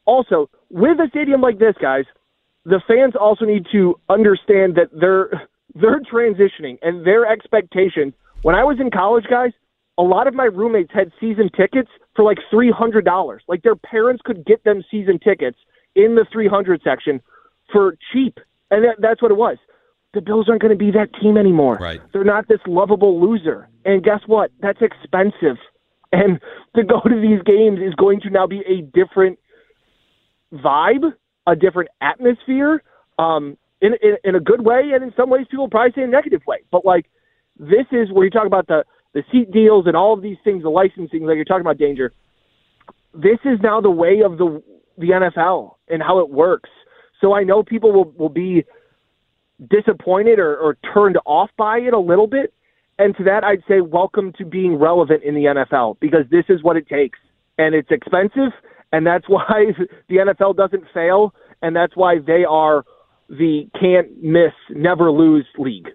also 0.05 0.49
with 0.69 0.99
a 0.99 1.07
stadium 1.09 1.39
like 1.39 1.59
this, 1.59 1.75
guys, 1.81 2.05
the 2.65 2.81
fans 2.87 3.13
also 3.19 3.45
need 3.45 3.65
to 3.71 3.95
understand 4.09 4.75
that 4.75 4.89
they're 4.91 5.29
they're 5.73 6.01
transitioning 6.01 6.77
and 6.81 7.07
their 7.07 7.25
expectations 7.25 8.13
when 8.41 8.55
I 8.55 8.63
was 8.63 8.77
in 8.79 8.89
college, 8.89 9.25
guys, 9.29 9.51
a 9.97 10.03
lot 10.03 10.27
of 10.27 10.33
my 10.33 10.45
roommates 10.45 10.91
had 10.93 11.11
season 11.19 11.49
tickets 11.55 11.89
for 12.15 12.23
like 12.23 12.37
three 12.49 12.71
hundred 12.71 13.05
dollars. 13.05 13.43
Like 13.47 13.61
their 13.61 13.75
parents 13.75 14.21
could 14.25 14.45
get 14.45 14.63
them 14.63 14.83
season 14.89 15.19
tickets 15.19 15.57
in 15.95 16.15
the 16.15 16.25
three 16.31 16.47
hundred 16.47 16.81
section 16.83 17.21
for 17.71 17.95
cheap, 18.11 18.39
and 18.71 18.83
that, 18.83 18.95
that's 18.99 19.21
what 19.21 19.31
it 19.31 19.37
was. 19.37 19.57
The 20.13 20.21
Bills 20.21 20.47
aren't 20.49 20.61
going 20.61 20.77
to 20.77 20.77
be 20.77 20.91
that 20.91 21.09
team 21.21 21.37
anymore. 21.37 21.77
Right. 21.79 22.01
They're 22.11 22.23
not 22.23 22.47
this 22.47 22.59
lovable 22.67 23.21
loser. 23.21 23.69
And 23.85 24.03
guess 24.03 24.19
what? 24.25 24.51
That's 24.59 24.81
expensive. 24.81 25.57
And 26.11 26.39
to 26.75 26.83
go 26.83 26.99
to 27.01 27.21
these 27.21 27.41
games 27.43 27.79
is 27.79 27.93
going 27.95 28.21
to 28.21 28.29
now 28.29 28.47
be 28.47 28.61
a 28.67 28.81
different 28.81 29.39
vibe, 30.53 31.13
a 31.47 31.55
different 31.55 31.89
atmosphere, 32.01 32.83
um, 33.17 33.57
in, 33.81 33.93
in 34.01 34.15
in 34.23 34.35
a 34.35 34.39
good 34.39 34.61
way, 34.61 34.91
and 34.93 35.03
in 35.03 35.11
some 35.17 35.29
ways, 35.29 35.47
people 35.49 35.67
probably 35.67 35.91
say 35.93 36.03
a 36.03 36.07
negative 36.07 36.41
way. 36.47 36.59
But 36.71 36.85
like 36.85 37.07
this 37.59 37.85
is 37.91 38.11
where 38.11 38.23
you 38.23 38.29
talk 38.29 38.45
about 38.45 38.67
the 38.67 38.85
the 39.13 39.23
seat 39.31 39.51
deals 39.51 39.87
and 39.87 39.95
all 39.95 40.13
of 40.13 40.21
these 40.21 40.37
things, 40.43 40.63
the 40.63 40.69
licensing, 40.69 41.23
like 41.23 41.35
you're 41.35 41.45
talking 41.45 41.61
about 41.61 41.77
danger. 41.77 42.13
This 43.13 43.39
is 43.43 43.59
now 43.61 43.81
the 43.81 43.91
way 43.91 44.21
of 44.23 44.37
the 44.37 44.63
the 44.97 45.07
NFL 45.07 45.75
and 45.87 46.01
how 46.01 46.19
it 46.19 46.29
works. 46.29 46.69
So 47.19 47.33
I 47.33 47.43
know 47.43 47.63
people 47.63 47.91
will 47.91 48.11
will 48.11 48.29
be 48.29 48.63
disappointed 49.69 50.39
or, 50.39 50.57
or 50.57 50.77
turned 50.93 51.17
off 51.25 51.49
by 51.57 51.77
it 51.77 51.93
a 51.93 51.99
little 51.99 52.27
bit. 52.27 52.53
And 52.97 53.15
to 53.17 53.23
that, 53.23 53.43
I'd 53.43 53.63
say 53.67 53.81
welcome 53.81 54.33
to 54.37 54.45
being 54.45 54.75
relevant 54.75 55.23
in 55.23 55.33
the 55.33 55.45
NFL 55.45 55.99
because 55.99 56.25
this 56.29 56.45
is 56.49 56.61
what 56.61 56.77
it 56.77 56.87
takes, 56.87 57.19
and 57.57 57.73
it's 57.73 57.89
expensive, 57.89 58.51
and 58.91 59.05
that's 59.05 59.25
why 59.27 59.73
the 60.07 60.17
NFL 60.17 60.55
doesn't 60.55 60.83
fail, 60.93 61.33
and 61.61 61.75
that's 61.75 61.95
why 61.95 62.19
they 62.19 62.43
are 62.47 62.83
the 63.29 63.67
can't 63.79 64.21
miss, 64.21 64.53
never 64.69 65.11
lose 65.11 65.45
league. 65.57 65.87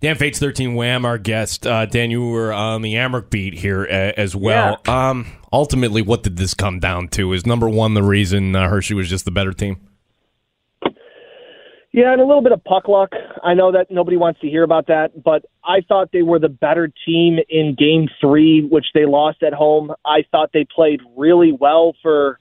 Dan 0.00 0.16
Fetes 0.16 0.40
13 0.40 0.74
WHAM, 0.74 1.04
our 1.04 1.16
guest. 1.16 1.64
Uh, 1.64 1.86
Dan, 1.86 2.10
you 2.10 2.26
were 2.26 2.52
on 2.52 2.82
the 2.82 2.94
Amerks 2.94 3.30
beat 3.30 3.54
here 3.54 3.84
uh, 3.84 4.20
as 4.20 4.34
well. 4.34 4.80
Yeah. 4.84 5.10
Um, 5.10 5.26
ultimately, 5.52 6.02
what 6.02 6.24
did 6.24 6.38
this 6.38 6.54
come 6.54 6.80
down 6.80 7.06
to? 7.10 7.32
Is 7.34 7.46
number 7.46 7.68
one 7.68 7.94
the 7.94 8.02
reason 8.02 8.56
uh, 8.56 8.68
Hershey 8.68 8.94
was 8.94 9.08
just 9.08 9.24
the 9.24 9.30
better 9.30 9.52
team? 9.52 9.76
Yeah, 11.92 12.12
and 12.12 12.22
a 12.22 12.24
little 12.24 12.42
bit 12.42 12.52
of 12.52 12.64
puck 12.64 12.88
luck. 12.88 13.10
I 13.44 13.52
know 13.52 13.72
that 13.72 13.90
nobody 13.90 14.16
wants 14.16 14.40
to 14.40 14.48
hear 14.48 14.62
about 14.62 14.86
that, 14.86 15.22
but 15.22 15.44
I 15.62 15.82
thought 15.86 16.08
they 16.10 16.22
were 16.22 16.38
the 16.38 16.48
better 16.48 16.90
team 17.04 17.36
in 17.50 17.74
game 17.78 18.08
three, 18.18 18.66
which 18.66 18.86
they 18.94 19.04
lost 19.04 19.42
at 19.42 19.52
home. 19.52 19.92
I 20.04 20.24
thought 20.30 20.50
they 20.54 20.66
played 20.74 21.00
really 21.18 21.52
well 21.52 21.94
for 22.02 22.38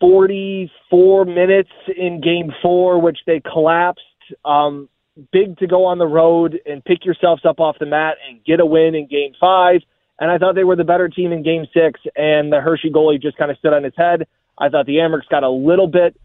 44 0.00 1.26
minutes 1.26 1.70
in 1.96 2.22
game 2.22 2.50
four, 2.62 2.98
which 2.98 3.18
they 3.26 3.40
collapsed. 3.40 4.00
Um, 4.42 4.88
big 5.30 5.58
to 5.58 5.66
go 5.66 5.84
on 5.84 5.98
the 5.98 6.06
road 6.06 6.58
and 6.64 6.82
pick 6.82 7.04
yourselves 7.04 7.44
up 7.44 7.60
off 7.60 7.76
the 7.78 7.86
mat 7.86 8.16
and 8.26 8.42
get 8.44 8.58
a 8.58 8.66
win 8.66 8.94
in 8.94 9.06
game 9.06 9.32
five. 9.38 9.82
And 10.18 10.30
I 10.30 10.38
thought 10.38 10.54
they 10.54 10.64
were 10.64 10.76
the 10.76 10.84
better 10.84 11.08
team 11.08 11.32
in 11.32 11.42
game 11.42 11.66
six, 11.74 12.00
and 12.16 12.52
the 12.52 12.60
Hershey 12.60 12.90
goalie 12.90 13.20
just 13.20 13.36
kind 13.36 13.50
of 13.50 13.58
stood 13.58 13.74
on 13.74 13.84
his 13.84 13.94
head. 13.96 14.26
I 14.58 14.68
thought 14.68 14.86
the 14.86 14.96
Amerks 14.96 15.28
got 15.28 15.42
a 15.42 15.50
little 15.50 15.88
bit, 15.88 16.16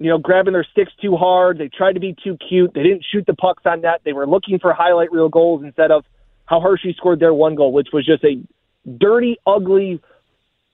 you 0.00 0.08
know, 0.08 0.16
grabbing 0.16 0.54
their 0.54 0.66
sticks 0.72 0.92
too 1.00 1.14
hard. 1.14 1.58
They 1.58 1.68
tried 1.68 1.92
to 1.92 2.00
be 2.00 2.16
too 2.24 2.38
cute. 2.48 2.72
They 2.74 2.82
didn't 2.82 3.04
shoot 3.12 3.26
the 3.26 3.34
pucks 3.34 3.62
on 3.66 3.82
net. 3.82 4.00
They 4.02 4.14
were 4.14 4.26
looking 4.26 4.58
for 4.58 4.72
highlight 4.72 5.12
reel 5.12 5.28
goals 5.28 5.62
instead 5.62 5.90
of 5.90 6.04
how 6.46 6.58
Hershey 6.60 6.94
scored 6.96 7.20
their 7.20 7.34
one 7.34 7.54
goal, 7.54 7.72
which 7.72 7.88
was 7.92 8.06
just 8.06 8.24
a 8.24 8.42
dirty, 8.98 9.36
ugly 9.46 10.00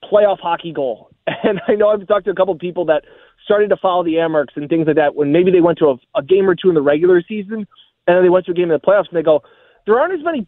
playoff 0.03 0.39
hockey 0.39 0.71
goal. 0.73 1.11
And 1.43 1.59
I 1.67 1.75
know 1.75 1.89
I've 1.89 2.07
talked 2.07 2.23
to 2.25 2.31
a 2.31 2.35
couple 2.35 2.53
of 2.53 2.59
people 2.59 2.85
that 2.85 3.03
started 3.43 3.69
to 3.71 3.77
follow 3.77 4.01
the 4.01 4.13
Amerks 4.13 4.55
and 4.55 4.69
things 4.69 4.87
like 4.87 4.95
that 4.95 5.13
when 5.13 5.33
maybe 5.33 5.51
they 5.51 5.59
went 5.59 5.77
to 5.79 5.87
a, 5.87 6.19
a 6.19 6.23
game 6.23 6.49
or 6.49 6.55
two 6.55 6.69
in 6.69 6.75
the 6.75 6.81
regular 6.81 7.21
season 7.21 7.67
and 8.07 8.15
then 8.15 8.23
they 8.23 8.29
went 8.29 8.45
to 8.45 8.53
a 8.53 8.55
game 8.55 8.71
in 8.71 8.79
the 8.79 8.79
playoffs 8.79 9.09
and 9.09 9.17
they 9.17 9.23
go, 9.23 9.43
there 9.85 9.99
aren't 9.99 10.13
as 10.17 10.23
many 10.23 10.47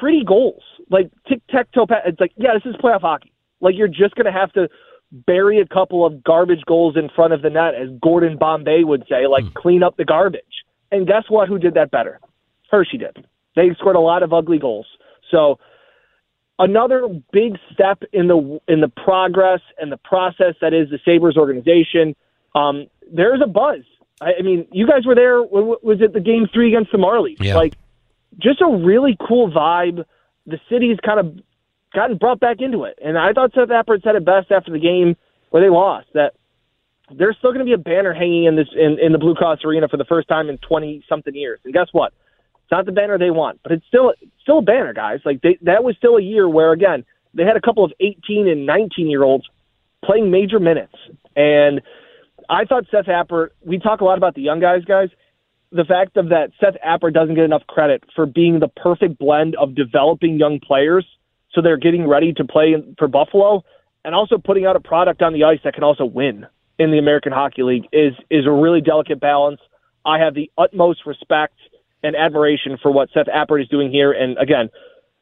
pretty 0.00 0.24
goals. 0.24 0.62
Like 0.88 1.10
tic 1.28 1.42
tac 1.50 1.70
toe. 1.72 1.86
It's 2.06 2.18
like, 2.18 2.32
yeah, 2.36 2.54
this 2.54 2.64
is 2.64 2.74
playoff 2.76 3.02
hockey. 3.02 3.30
Like 3.60 3.74
you're 3.76 3.88
just 3.88 4.14
going 4.14 4.24
to 4.24 4.32
have 4.32 4.52
to 4.54 4.68
bury 5.12 5.60
a 5.60 5.66
couple 5.66 6.04
of 6.04 6.22
garbage 6.22 6.64
goals 6.66 6.96
in 6.96 7.08
front 7.14 7.32
of 7.32 7.42
the 7.42 7.50
net, 7.50 7.74
as 7.74 7.88
Gordon 8.00 8.36
Bombay 8.38 8.84
would 8.84 9.04
say, 9.08 9.26
like 9.26 9.44
mm. 9.44 9.54
clean 9.54 9.82
up 9.82 9.96
the 9.96 10.04
garbage. 10.04 10.42
And 10.90 11.06
guess 11.06 11.24
what? 11.28 11.48
Who 11.48 11.58
did 11.58 11.74
that 11.74 11.90
better? 11.90 12.20
Hershey 12.70 12.98
did. 12.98 13.26
They 13.54 13.70
scored 13.78 13.96
a 13.96 14.00
lot 14.00 14.22
of 14.22 14.32
ugly 14.32 14.58
goals. 14.58 14.86
So 15.30 15.58
another 16.58 17.08
big 17.32 17.58
step 17.72 18.02
in 18.12 18.28
the 18.28 18.60
in 18.68 18.80
the 18.80 18.88
progress 18.88 19.60
and 19.78 19.90
the 19.90 19.96
process 19.96 20.54
that 20.60 20.74
is 20.74 20.88
the 20.90 20.98
Sabres 21.04 21.36
organization 21.36 22.14
um, 22.56 22.86
there's 23.12 23.40
a 23.44 23.46
buzz. 23.46 23.82
I, 24.20 24.34
I 24.38 24.42
mean, 24.42 24.66
you 24.72 24.86
guys 24.86 25.06
were 25.06 25.14
there. 25.14 25.42
Was 25.42 25.98
it 26.00 26.12
the 26.12 26.20
game 26.20 26.48
three 26.52 26.68
against 26.68 26.90
the 26.90 26.98
Marlies? 26.98 27.36
Yeah. 27.38 27.56
Like, 27.56 27.74
just 28.38 28.60
a 28.60 28.66
really 28.66 29.16
cool 29.28 29.50
vibe. 29.50 30.04
The 30.46 30.58
city's 30.70 30.96
kind 31.04 31.20
of 31.20 31.38
gotten 31.96 32.18
brought 32.18 32.38
back 32.38 32.58
into 32.60 32.84
it, 32.84 32.98
and 33.02 33.18
I 33.18 33.32
thought 33.32 33.52
Seth 33.54 33.68
Appert 33.68 34.04
said 34.04 34.14
it 34.14 34.24
best 34.24 34.52
after 34.52 34.70
the 34.70 34.78
game 34.78 35.16
where 35.50 35.62
they 35.62 35.70
lost 35.70 36.06
that 36.14 36.34
there's 37.10 37.36
still 37.38 37.52
going 37.52 37.64
to 37.64 37.64
be 37.64 37.72
a 37.72 37.78
banner 37.78 38.12
hanging 38.12 38.44
in 38.44 38.56
this 38.56 38.68
in, 38.76 38.98
in 39.00 39.12
the 39.12 39.18
Blue 39.18 39.34
Cross 39.34 39.60
Arena 39.64 39.88
for 39.88 39.96
the 39.96 40.04
first 40.04 40.28
time 40.28 40.48
in 40.48 40.58
20 40.58 41.04
something 41.08 41.34
years. 41.34 41.58
And 41.64 41.72
guess 41.72 41.88
what? 41.92 42.12
It's 42.62 42.70
not 42.70 42.84
the 42.84 42.92
banner 42.92 43.16
they 43.16 43.30
want, 43.30 43.60
but 43.62 43.72
it's 43.72 43.86
still 43.86 44.12
still 44.42 44.58
a 44.58 44.62
banner, 44.62 44.92
guys. 44.92 45.20
Like 45.24 45.40
they, 45.40 45.58
that 45.62 45.84
was 45.84 45.96
still 45.96 46.16
a 46.16 46.22
year 46.22 46.48
where 46.48 46.72
again 46.72 47.04
they 47.32 47.44
had 47.44 47.56
a 47.56 47.60
couple 47.60 47.84
of 47.84 47.92
18 48.00 48.48
and 48.48 48.66
19 48.66 49.08
year 49.08 49.22
olds 49.22 49.44
playing 50.04 50.30
major 50.30 50.58
minutes, 50.58 50.94
and 51.34 51.80
I 52.50 52.64
thought 52.64 52.84
Seth 52.90 53.06
Appert. 53.06 53.48
We 53.64 53.78
talk 53.78 54.00
a 54.00 54.04
lot 54.04 54.18
about 54.18 54.34
the 54.34 54.42
young 54.42 54.60
guys, 54.60 54.84
guys. 54.84 55.08
The 55.72 55.84
fact 55.84 56.16
of 56.16 56.30
that 56.30 56.50
Seth 56.60 56.76
Appert 56.84 57.14
doesn't 57.14 57.34
get 57.34 57.44
enough 57.44 57.66
credit 57.68 58.04
for 58.14 58.26
being 58.26 58.58
the 58.58 58.68
perfect 58.68 59.18
blend 59.18 59.54
of 59.56 59.74
developing 59.74 60.38
young 60.38 60.60
players 60.60 61.06
so 61.56 61.62
they're 61.62 61.78
getting 61.78 62.06
ready 62.06 62.32
to 62.34 62.44
play 62.44 62.76
for 62.98 63.08
Buffalo 63.08 63.64
and 64.04 64.14
also 64.14 64.38
putting 64.38 64.66
out 64.66 64.76
a 64.76 64.80
product 64.80 65.22
on 65.22 65.32
the 65.32 65.44
ice 65.44 65.58
that 65.64 65.74
can 65.74 65.82
also 65.82 66.04
win 66.04 66.46
in 66.78 66.90
the 66.90 66.98
American 66.98 67.32
Hockey 67.32 67.62
League 67.62 67.88
is 67.92 68.12
is 68.30 68.46
a 68.46 68.50
really 68.50 68.80
delicate 68.80 69.18
balance. 69.18 69.60
I 70.04 70.18
have 70.20 70.34
the 70.34 70.50
utmost 70.56 71.06
respect 71.06 71.54
and 72.02 72.14
admiration 72.14 72.78
for 72.80 72.92
what 72.92 73.08
Seth 73.12 73.26
Appert 73.26 73.62
is 73.62 73.68
doing 73.68 73.90
here. 73.90 74.12
And 74.12 74.38
again, 74.38 74.68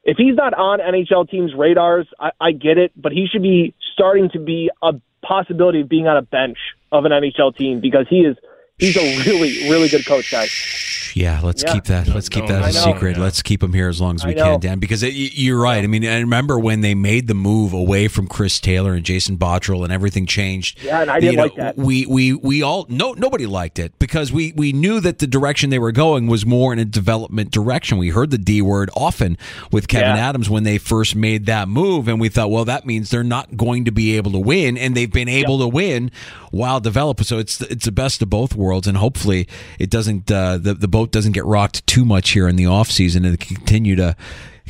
if 0.03 0.19
he's 0.19 0.35
not 0.35 0.53
on 0.53 0.81
NHL 0.81 1.31
teams' 1.31 1.55
radars, 1.55 2.07
I, 2.21 2.33
I 2.41 2.53
get 2.53 2.77
it, 2.77 2.93
but 2.95 3.13
he 3.13 3.27
should 3.31 3.43
be 3.43 3.75
starting 3.95 4.29
to 4.31 4.39
be 4.39 4.71
a 4.83 4.93
possibility 5.23 5.81
of 5.81 5.89
being 5.89 6.07
on 6.07 6.17
a 6.19 6.23
bench 6.23 6.59
of 6.93 7.07
an 7.07 7.13
NHL 7.13 7.57
team 7.57 7.81
because 7.81 8.07
he 8.11 8.21
is 8.21 8.37
he's 8.79 8.97
a 8.97 9.25
really 9.25 9.71
really 9.71 9.89
good 9.89 10.05
coach, 10.05 10.31
guys. 10.31 10.94
Yeah, 11.15 11.41
let's 11.43 11.63
Yeah. 11.63 11.75
keep 11.75 11.85
that. 11.85 12.09
Let's 12.09 12.29
keep 12.29 12.47
that 12.49 12.63
I 12.63 12.71
a 12.71 12.73
know. 12.73 12.81
secret. 12.81 13.17
Let's 13.17 13.41
keep 13.41 13.61
them 13.61 13.73
here 13.73 13.89
as 13.89 14.01
long 14.01 14.17
as 14.17 14.25
we 14.27 14.35
can, 14.35 14.61
Dan. 14.61 14.79
Because 14.81 15.03
it, 15.03 15.15
you're 15.15 15.61
right. 15.61 15.83
I 15.83 15.87
mean, 15.87 16.05
I 16.05 16.19
remember 16.19 16.59
when 16.59 16.81
they 16.81 16.95
made 16.95 17.29
the 17.29 17.35
move 17.35 17.73
away 17.73 18.09
from 18.09 18.27
Chris 18.27 18.59
Taylor 18.61 18.95
and 18.95 19.05
Jason 19.05 19.39
Botterill, 19.39 19.85
and 19.85 19.93
everything 19.93 20.27
changed. 20.27 20.83
Yeah, 20.83 21.03
and 21.03 21.11
I 21.11 21.21
didn't 21.21 21.33
You 21.33 21.37
know, 21.37 21.43
like 21.45 21.55
that. 21.57 21.77
We 21.77 22.05
we 22.07 22.33
we 22.35 22.63
all 22.63 22.87
no 22.89 23.13
nobody 23.13 23.47
liked 23.47 23.79
it 23.79 23.99
because 23.99 24.33
we 24.33 24.53
we 24.57 24.73
knew 24.73 25.01
that 25.01 25.21
the 25.21 25.27
direction 25.27 25.71
they 25.71 25.79
were 25.79 25.93
going 25.93 26.27
was 26.27 26.45
more 26.45 26.73
in 26.73 26.79
a 26.79 26.85
development 26.85 27.51
direction. 27.51 27.99
We 27.99 28.09
heard 28.11 28.31
the 28.31 28.39
D 28.39 28.61
word 28.61 28.91
often 28.97 29.39
with 29.71 29.87
Kevyn 29.89 30.17
Yeah. 30.17 30.29
Adams 30.29 30.51
when 30.51 30.65
they 30.65 30.79
first 30.79 31.15
made 31.15 31.47
that 31.47 31.69
move, 31.69 32.09
and 32.09 32.21
we 32.21 32.29
thought, 32.29 32.51
well, 32.51 32.65
that 32.65 32.87
means 32.87 33.11
they're 33.11 33.23
not 33.23 33.57
going 33.57 33.85
to 33.85 33.93
be 33.93 34.17
able 34.17 34.33
to 34.33 34.39
win, 34.41 34.77
and 34.77 34.97
they've 34.97 35.11
been 35.13 35.29
able 35.29 35.59
to 35.61 35.69
win 35.69 36.11
while 36.51 36.81
developing. 36.81 37.25
So 37.25 37.39
it's 37.39 37.61
it's 37.61 37.85
the 37.85 37.93
best 37.93 38.21
of 38.23 38.31
both 38.31 38.55
worlds, 38.57 38.87
and 38.89 38.97
hopefully 38.97 39.47
it 39.79 39.91
doesn't 39.91 40.31
uh, 40.31 40.59
the 40.59 40.75
the 40.75 40.89
boat 41.05 41.13
doesn't 41.13 41.33
get 41.33 41.45
rocked 41.45 41.87
too 41.87 42.05
much 42.05 42.31
here 42.31 42.49
in 42.49 42.57
the 42.57 42.67
off 42.67 42.91
season 42.91 43.25
and 43.25 43.39
continue 43.39 43.97
to. 43.97 44.17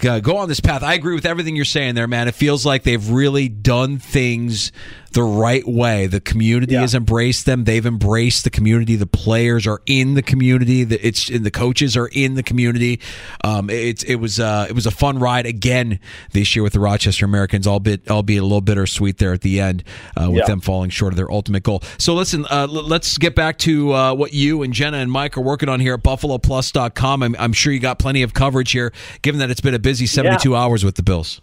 uh, 0.05 0.19
Go 0.21 0.37
on 0.39 0.49
this 0.49 0.59
path. 0.61 0.83
I 0.83 0.95
agree 0.95 1.15
with 1.15 1.25
everything 1.27 1.55
you're 1.55 1.65
saying 1.65 1.95
there, 1.95 2.09
man. 2.09 2.27
It 2.27 2.35
feels 2.35 2.67
like 2.67 2.83
they've 2.83 3.09
really 3.11 3.49
done 3.49 3.99
things 3.99 4.73
the 5.15 5.23
right 5.23 5.67
way. 5.67 6.07
The 6.07 6.21
community 6.21 6.75
has 6.75 6.95
embraced 6.95 7.47
them. 7.47 7.65
They've 7.65 7.85
embraced 7.87 8.45
the 8.45 8.51
community. 8.51 8.97
The 8.97 9.07
players 9.07 9.67
are 9.67 9.81
in 9.87 10.15
the 10.15 10.23
community. 10.23 10.85
The, 10.85 11.05
it's 11.05 11.27
the 11.29 11.51
coaches 11.51 11.97
are 11.97 12.09
in 12.13 12.35
the 12.35 12.43
community. 12.43 13.01
Um, 13.43 13.71
it's 13.71 14.03
it 14.03 14.17
was 14.17 14.39
uh, 14.39 14.67
it 14.69 14.75
was 14.75 14.87
a 14.87 14.91
fun 14.91 15.19
ride 15.19 15.47
again 15.47 15.99
this 16.33 16.55
year 16.55 16.63
with 16.63 16.75
the 16.75 16.81
Rochester 16.81 17.25
Americans, 17.25 17.67
albeit 17.67 18.11
albeit 18.11 18.41
a 18.41 18.45
little 18.45 18.61
bittersweet 18.61 19.19
there 19.19 19.33
at 19.33 19.41
the 19.41 19.61
end 19.61 19.83
uh, 20.17 20.27
with 20.29 20.41
Yeah. 20.41 20.47
them 20.47 20.61
falling 20.61 20.91
short 20.91 21.13
of 21.13 21.17
their 21.17 21.31
ultimate 21.31 21.63
goal. 21.63 21.83
So 21.99 22.15
listen, 22.15 22.45
uh, 22.47 22.63
l- 22.69 22.69
let's 22.69 23.17
get 23.17 23.35
back 23.35 23.57
to 23.59 23.93
uh, 23.95 24.15
what 24.15 24.33
you 24.35 24.63
and 24.63 24.75
Jenna 24.75 24.99
and 24.99 25.11
Mike 25.11 25.39
are 25.39 25.41
working 25.43 25.69
on 25.69 25.81
here 25.81 25.95
at 25.95 26.03
BuffaloPlus.com. 26.03 27.23
I'm, 27.23 27.37
I'm 27.39 27.53
sure 27.53 27.73
you 27.73 27.79
got 27.81 27.99
plenty 27.99 28.23
of 28.23 28.35
coverage 28.35 28.73
here, 28.73 28.93
given 29.23 29.39
that 29.39 29.51
it's 29.51 29.61
been 29.61 29.75
a 29.75 29.79
busy 29.79 30.07
72 30.07 30.55
hours 30.55 30.85
with 30.85 30.97
the 30.97 31.03
Bills. 31.03 31.41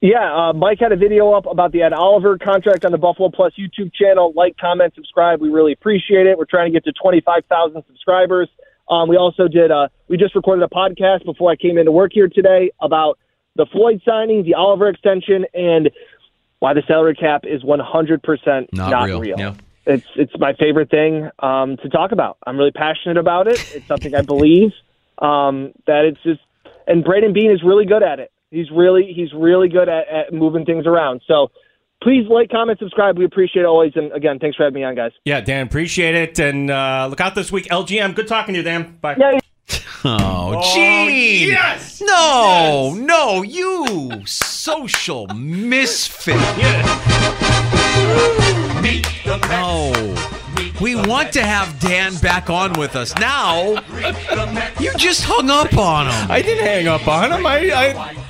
Yeah, 0.00 0.48
uh, 0.48 0.52
Mike 0.54 0.78
had 0.80 0.92
a 0.92 0.96
video 0.96 1.32
up 1.32 1.44
about 1.44 1.72
the 1.72 1.82
Ed 1.82 1.92
Oliver 1.92 2.38
contract 2.38 2.86
on 2.86 2.92
the 2.92 2.96
Buffalo 2.98 3.28
Plus 3.28 3.52
YouTube 3.58 3.92
channel. 3.92 4.32
Like, 4.34 4.56
comment, 4.56 4.94
subscribe. 4.94 5.42
We 5.42 5.50
really 5.50 5.72
appreciate 5.72 6.26
it. 6.26 6.38
We're 6.38 6.46
trying 6.46 6.72
to 6.72 6.80
get 6.80 6.84
to 6.84 6.92
25,000 6.92 7.82
subscribers. 7.86 8.48
Um, 8.88 9.08
we 9.10 9.16
also 9.16 9.46
did, 9.46 9.70
uh, 9.70 9.88
we 10.08 10.16
just 10.16 10.34
recorded 10.34 10.62
a 10.64 10.74
podcast 10.74 11.24
before 11.26 11.50
I 11.50 11.56
came 11.56 11.76
into 11.76 11.92
work 11.92 12.12
here 12.14 12.28
today 12.28 12.70
about 12.80 13.18
the 13.56 13.66
Floyd 13.66 14.00
signing, 14.04 14.42
the 14.42 14.54
Oliver 14.54 14.88
extension, 14.88 15.44
and 15.52 15.90
why 16.60 16.72
the 16.72 16.82
salary 16.86 17.14
cap 17.14 17.44
is 17.44 17.62
100% 17.62 18.72
Not 18.72 18.90
not, 18.90 19.04
real, 19.04 19.20
real. 19.20 19.38
yeah. 19.38 19.54
It's, 19.86 20.06
it's 20.16 20.32
my 20.38 20.54
favorite 20.54 20.90
thing 20.90 21.28
um, 21.40 21.76
to 21.78 21.88
talk 21.90 22.12
about. 22.12 22.38
I'm 22.46 22.56
really 22.56 22.70
passionate 22.70 23.18
about 23.18 23.48
it. 23.48 23.58
It's 23.74 23.86
something 23.86 24.14
I 24.14 24.22
believe 24.22 24.72
um, 25.18 25.72
that 25.86 26.04
it's 26.06 26.22
just, 26.22 26.40
and 26.86 27.04
Braden 27.04 27.32
Beane 27.34 27.50
is 27.50 27.62
really 27.62 27.84
good 27.84 28.02
at 28.02 28.18
it. 28.18 28.32
He's 28.50 28.70
really 28.70 29.12
he's 29.14 29.32
really 29.32 29.68
good 29.68 29.88
at, 29.88 30.08
at 30.08 30.32
moving 30.32 30.64
things 30.64 30.86
around. 30.86 31.22
So 31.26 31.50
please 32.02 32.26
like, 32.28 32.50
comment, 32.50 32.78
subscribe. 32.78 33.16
We 33.18 33.24
appreciate 33.24 33.62
it 33.62 33.66
always. 33.66 33.92
And 33.94 34.12
again, 34.12 34.38
thanks 34.38 34.56
for 34.56 34.64
having 34.64 34.74
me 34.80 34.84
on, 34.84 34.94
guys. 34.94 35.12
Yeah, 35.24 35.40
Dan, 35.40 35.66
appreciate 35.66 36.14
it. 36.14 36.38
And 36.38 36.70
uh, 36.70 37.06
look 37.10 37.20
out 37.20 37.34
this 37.34 37.52
week. 37.52 37.66
LGM, 37.68 38.14
good 38.14 38.26
talking 38.26 38.54
to 38.54 38.58
you, 38.58 38.64
Dan. 38.64 38.98
Bye. 39.00 39.16
Yeah, 39.18 39.38
Oh, 40.04 40.72
Gene! 40.74 41.48
yes! 41.48 42.00
No, 42.00 42.94
no, 42.96 43.42
you 43.42 44.22
social 44.26 45.26
misfit. 45.28 46.36
Yes. 46.56 46.96
No. 49.48 50.39
We 50.80 50.94
want 50.94 51.32
to 51.34 51.42
have 51.42 51.78
Dan 51.80 52.14
back 52.16 52.50
on 52.50 52.72
with 52.74 52.96
us. 52.96 53.14
Now, 53.16 53.82
you 54.80 54.92
just 54.96 55.24
hung 55.24 55.50
up 55.50 55.76
on 55.76 56.06
him. 56.06 56.30
I 56.30 56.42
didn't 56.42 56.64
hang 56.64 56.88
up 56.88 57.06
on 57.06 57.32
him. 57.32 57.46
I, 57.46 57.70
I 57.72 58.20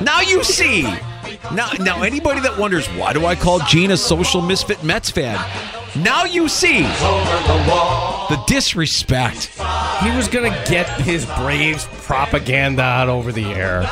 Now 0.00 0.20
you 0.20 0.42
see. 0.44 0.82
Now, 1.52 1.70
now 1.78 2.02
anybody 2.02 2.40
that 2.40 2.58
wonders 2.58 2.86
why 2.88 3.12
do 3.12 3.26
I 3.26 3.34
call 3.34 3.58
Gene 3.60 3.90
a 3.90 3.96
social 3.96 4.40
misfit 4.40 4.82
Mets 4.82 5.10
fan? 5.10 5.38
Now 5.96 6.24
you 6.24 6.48
see 6.48 6.82
the 6.82 8.42
disrespect. 8.46 9.50
he 10.02 10.10
was 10.16 10.26
gonna 10.28 10.50
get 10.66 10.88
his 11.00 11.26
Braves 11.38 11.86
propaganda 12.02 12.82
out 12.82 13.08
over 13.08 13.30
the 13.30 13.44
air. 13.44 13.82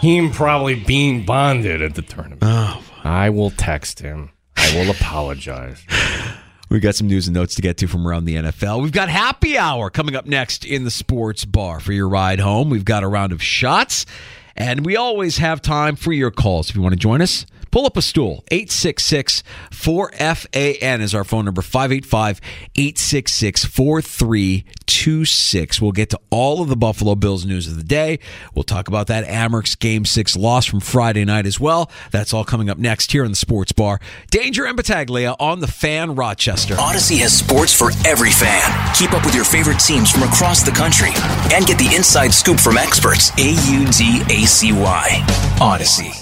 Him 0.00 0.30
probably 0.30 0.74
being 0.74 1.24
bonded 1.24 1.82
at 1.82 1.94
the 1.94 2.02
tournament. 2.02 2.40
Oh. 2.42 2.82
I 3.04 3.30
will 3.30 3.50
text 3.50 4.00
him. 4.00 4.30
I 4.72 4.76
will 4.76 4.90
apologize. 4.90 5.84
We've 6.70 6.80
got 6.80 6.94
some 6.94 7.06
news 7.06 7.26
and 7.26 7.34
notes 7.34 7.56
to 7.56 7.62
get 7.62 7.76
to 7.78 7.86
from 7.86 8.08
around 8.08 8.24
the 8.24 8.36
NFL. 8.36 8.82
We've 8.82 8.90
got 8.90 9.10
happy 9.10 9.58
hour 9.58 9.90
coming 9.90 10.16
up 10.16 10.24
next 10.24 10.64
in 10.64 10.84
the 10.84 10.90
sports 10.90 11.44
bar 11.44 11.78
for 11.78 11.92
your 11.92 12.08
ride 12.08 12.40
home. 12.40 12.70
We've 12.70 12.84
got 12.84 13.02
a 13.02 13.08
round 13.08 13.32
of 13.32 13.42
shots, 13.42 14.06
and 14.56 14.86
we 14.86 14.96
always 14.96 15.36
have 15.36 15.60
time 15.60 15.94
for 15.94 16.10
your 16.10 16.30
calls. 16.30 16.70
If 16.70 16.76
you 16.76 16.80
want 16.80 16.94
to 16.94 16.98
join 16.98 17.20
us, 17.20 17.44
pull 17.72 17.86
up 17.86 17.96
a 17.96 18.02
stool. 18.02 18.44
866 18.52 19.42
4FAN 19.70 21.00
is 21.00 21.14
our 21.14 21.24
phone 21.24 21.46
number 21.46 21.62
585 21.62 22.40
866 22.76 23.64
4326. 23.64 25.80
We'll 25.80 25.90
get 25.90 26.10
to 26.10 26.20
all 26.30 26.62
of 26.62 26.68
the 26.68 26.76
Buffalo 26.76 27.16
Bills 27.16 27.44
news 27.44 27.66
of 27.66 27.76
the 27.76 27.82
day. 27.82 28.20
We'll 28.54 28.62
talk 28.62 28.86
about 28.86 29.08
that 29.08 29.24
Amerks 29.24 29.76
Game 29.76 30.04
6 30.04 30.36
loss 30.36 30.66
from 30.66 30.78
Friday 30.78 31.24
night 31.24 31.46
as 31.46 31.58
well. 31.58 31.90
That's 32.12 32.32
all 32.32 32.44
coming 32.44 32.70
up 32.70 32.78
next 32.78 33.10
here 33.10 33.24
in 33.24 33.32
the 33.32 33.36
sports 33.36 33.72
bar. 33.72 33.98
Danger 34.30 34.66
and 34.66 34.76
Battaglia 34.76 35.34
on 35.40 35.58
the 35.60 35.66
fan 35.66 36.14
Rochester. 36.14 36.74
Audacy 36.74 37.18
has 37.18 37.36
sports 37.36 37.72
for 37.72 37.90
every 38.06 38.30
fan. 38.30 38.62
Keep 38.94 39.14
up 39.14 39.24
with 39.24 39.34
your 39.34 39.44
favorite 39.44 39.80
teams 39.80 40.10
from 40.10 40.22
across 40.22 40.62
the 40.62 40.70
country 40.70 41.10
and 41.52 41.66
get 41.66 41.78
the 41.78 41.92
inside 41.96 42.32
scoop 42.32 42.60
from 42.60 42.76
experts. 42.76 43.30
A 43.38 43.54
U 43.72 43.86
D 43.90 44.22
A 44.28 44.46
C 44.46 44.72
Y. 44.72 45.08
Audacy. 45.58 46.21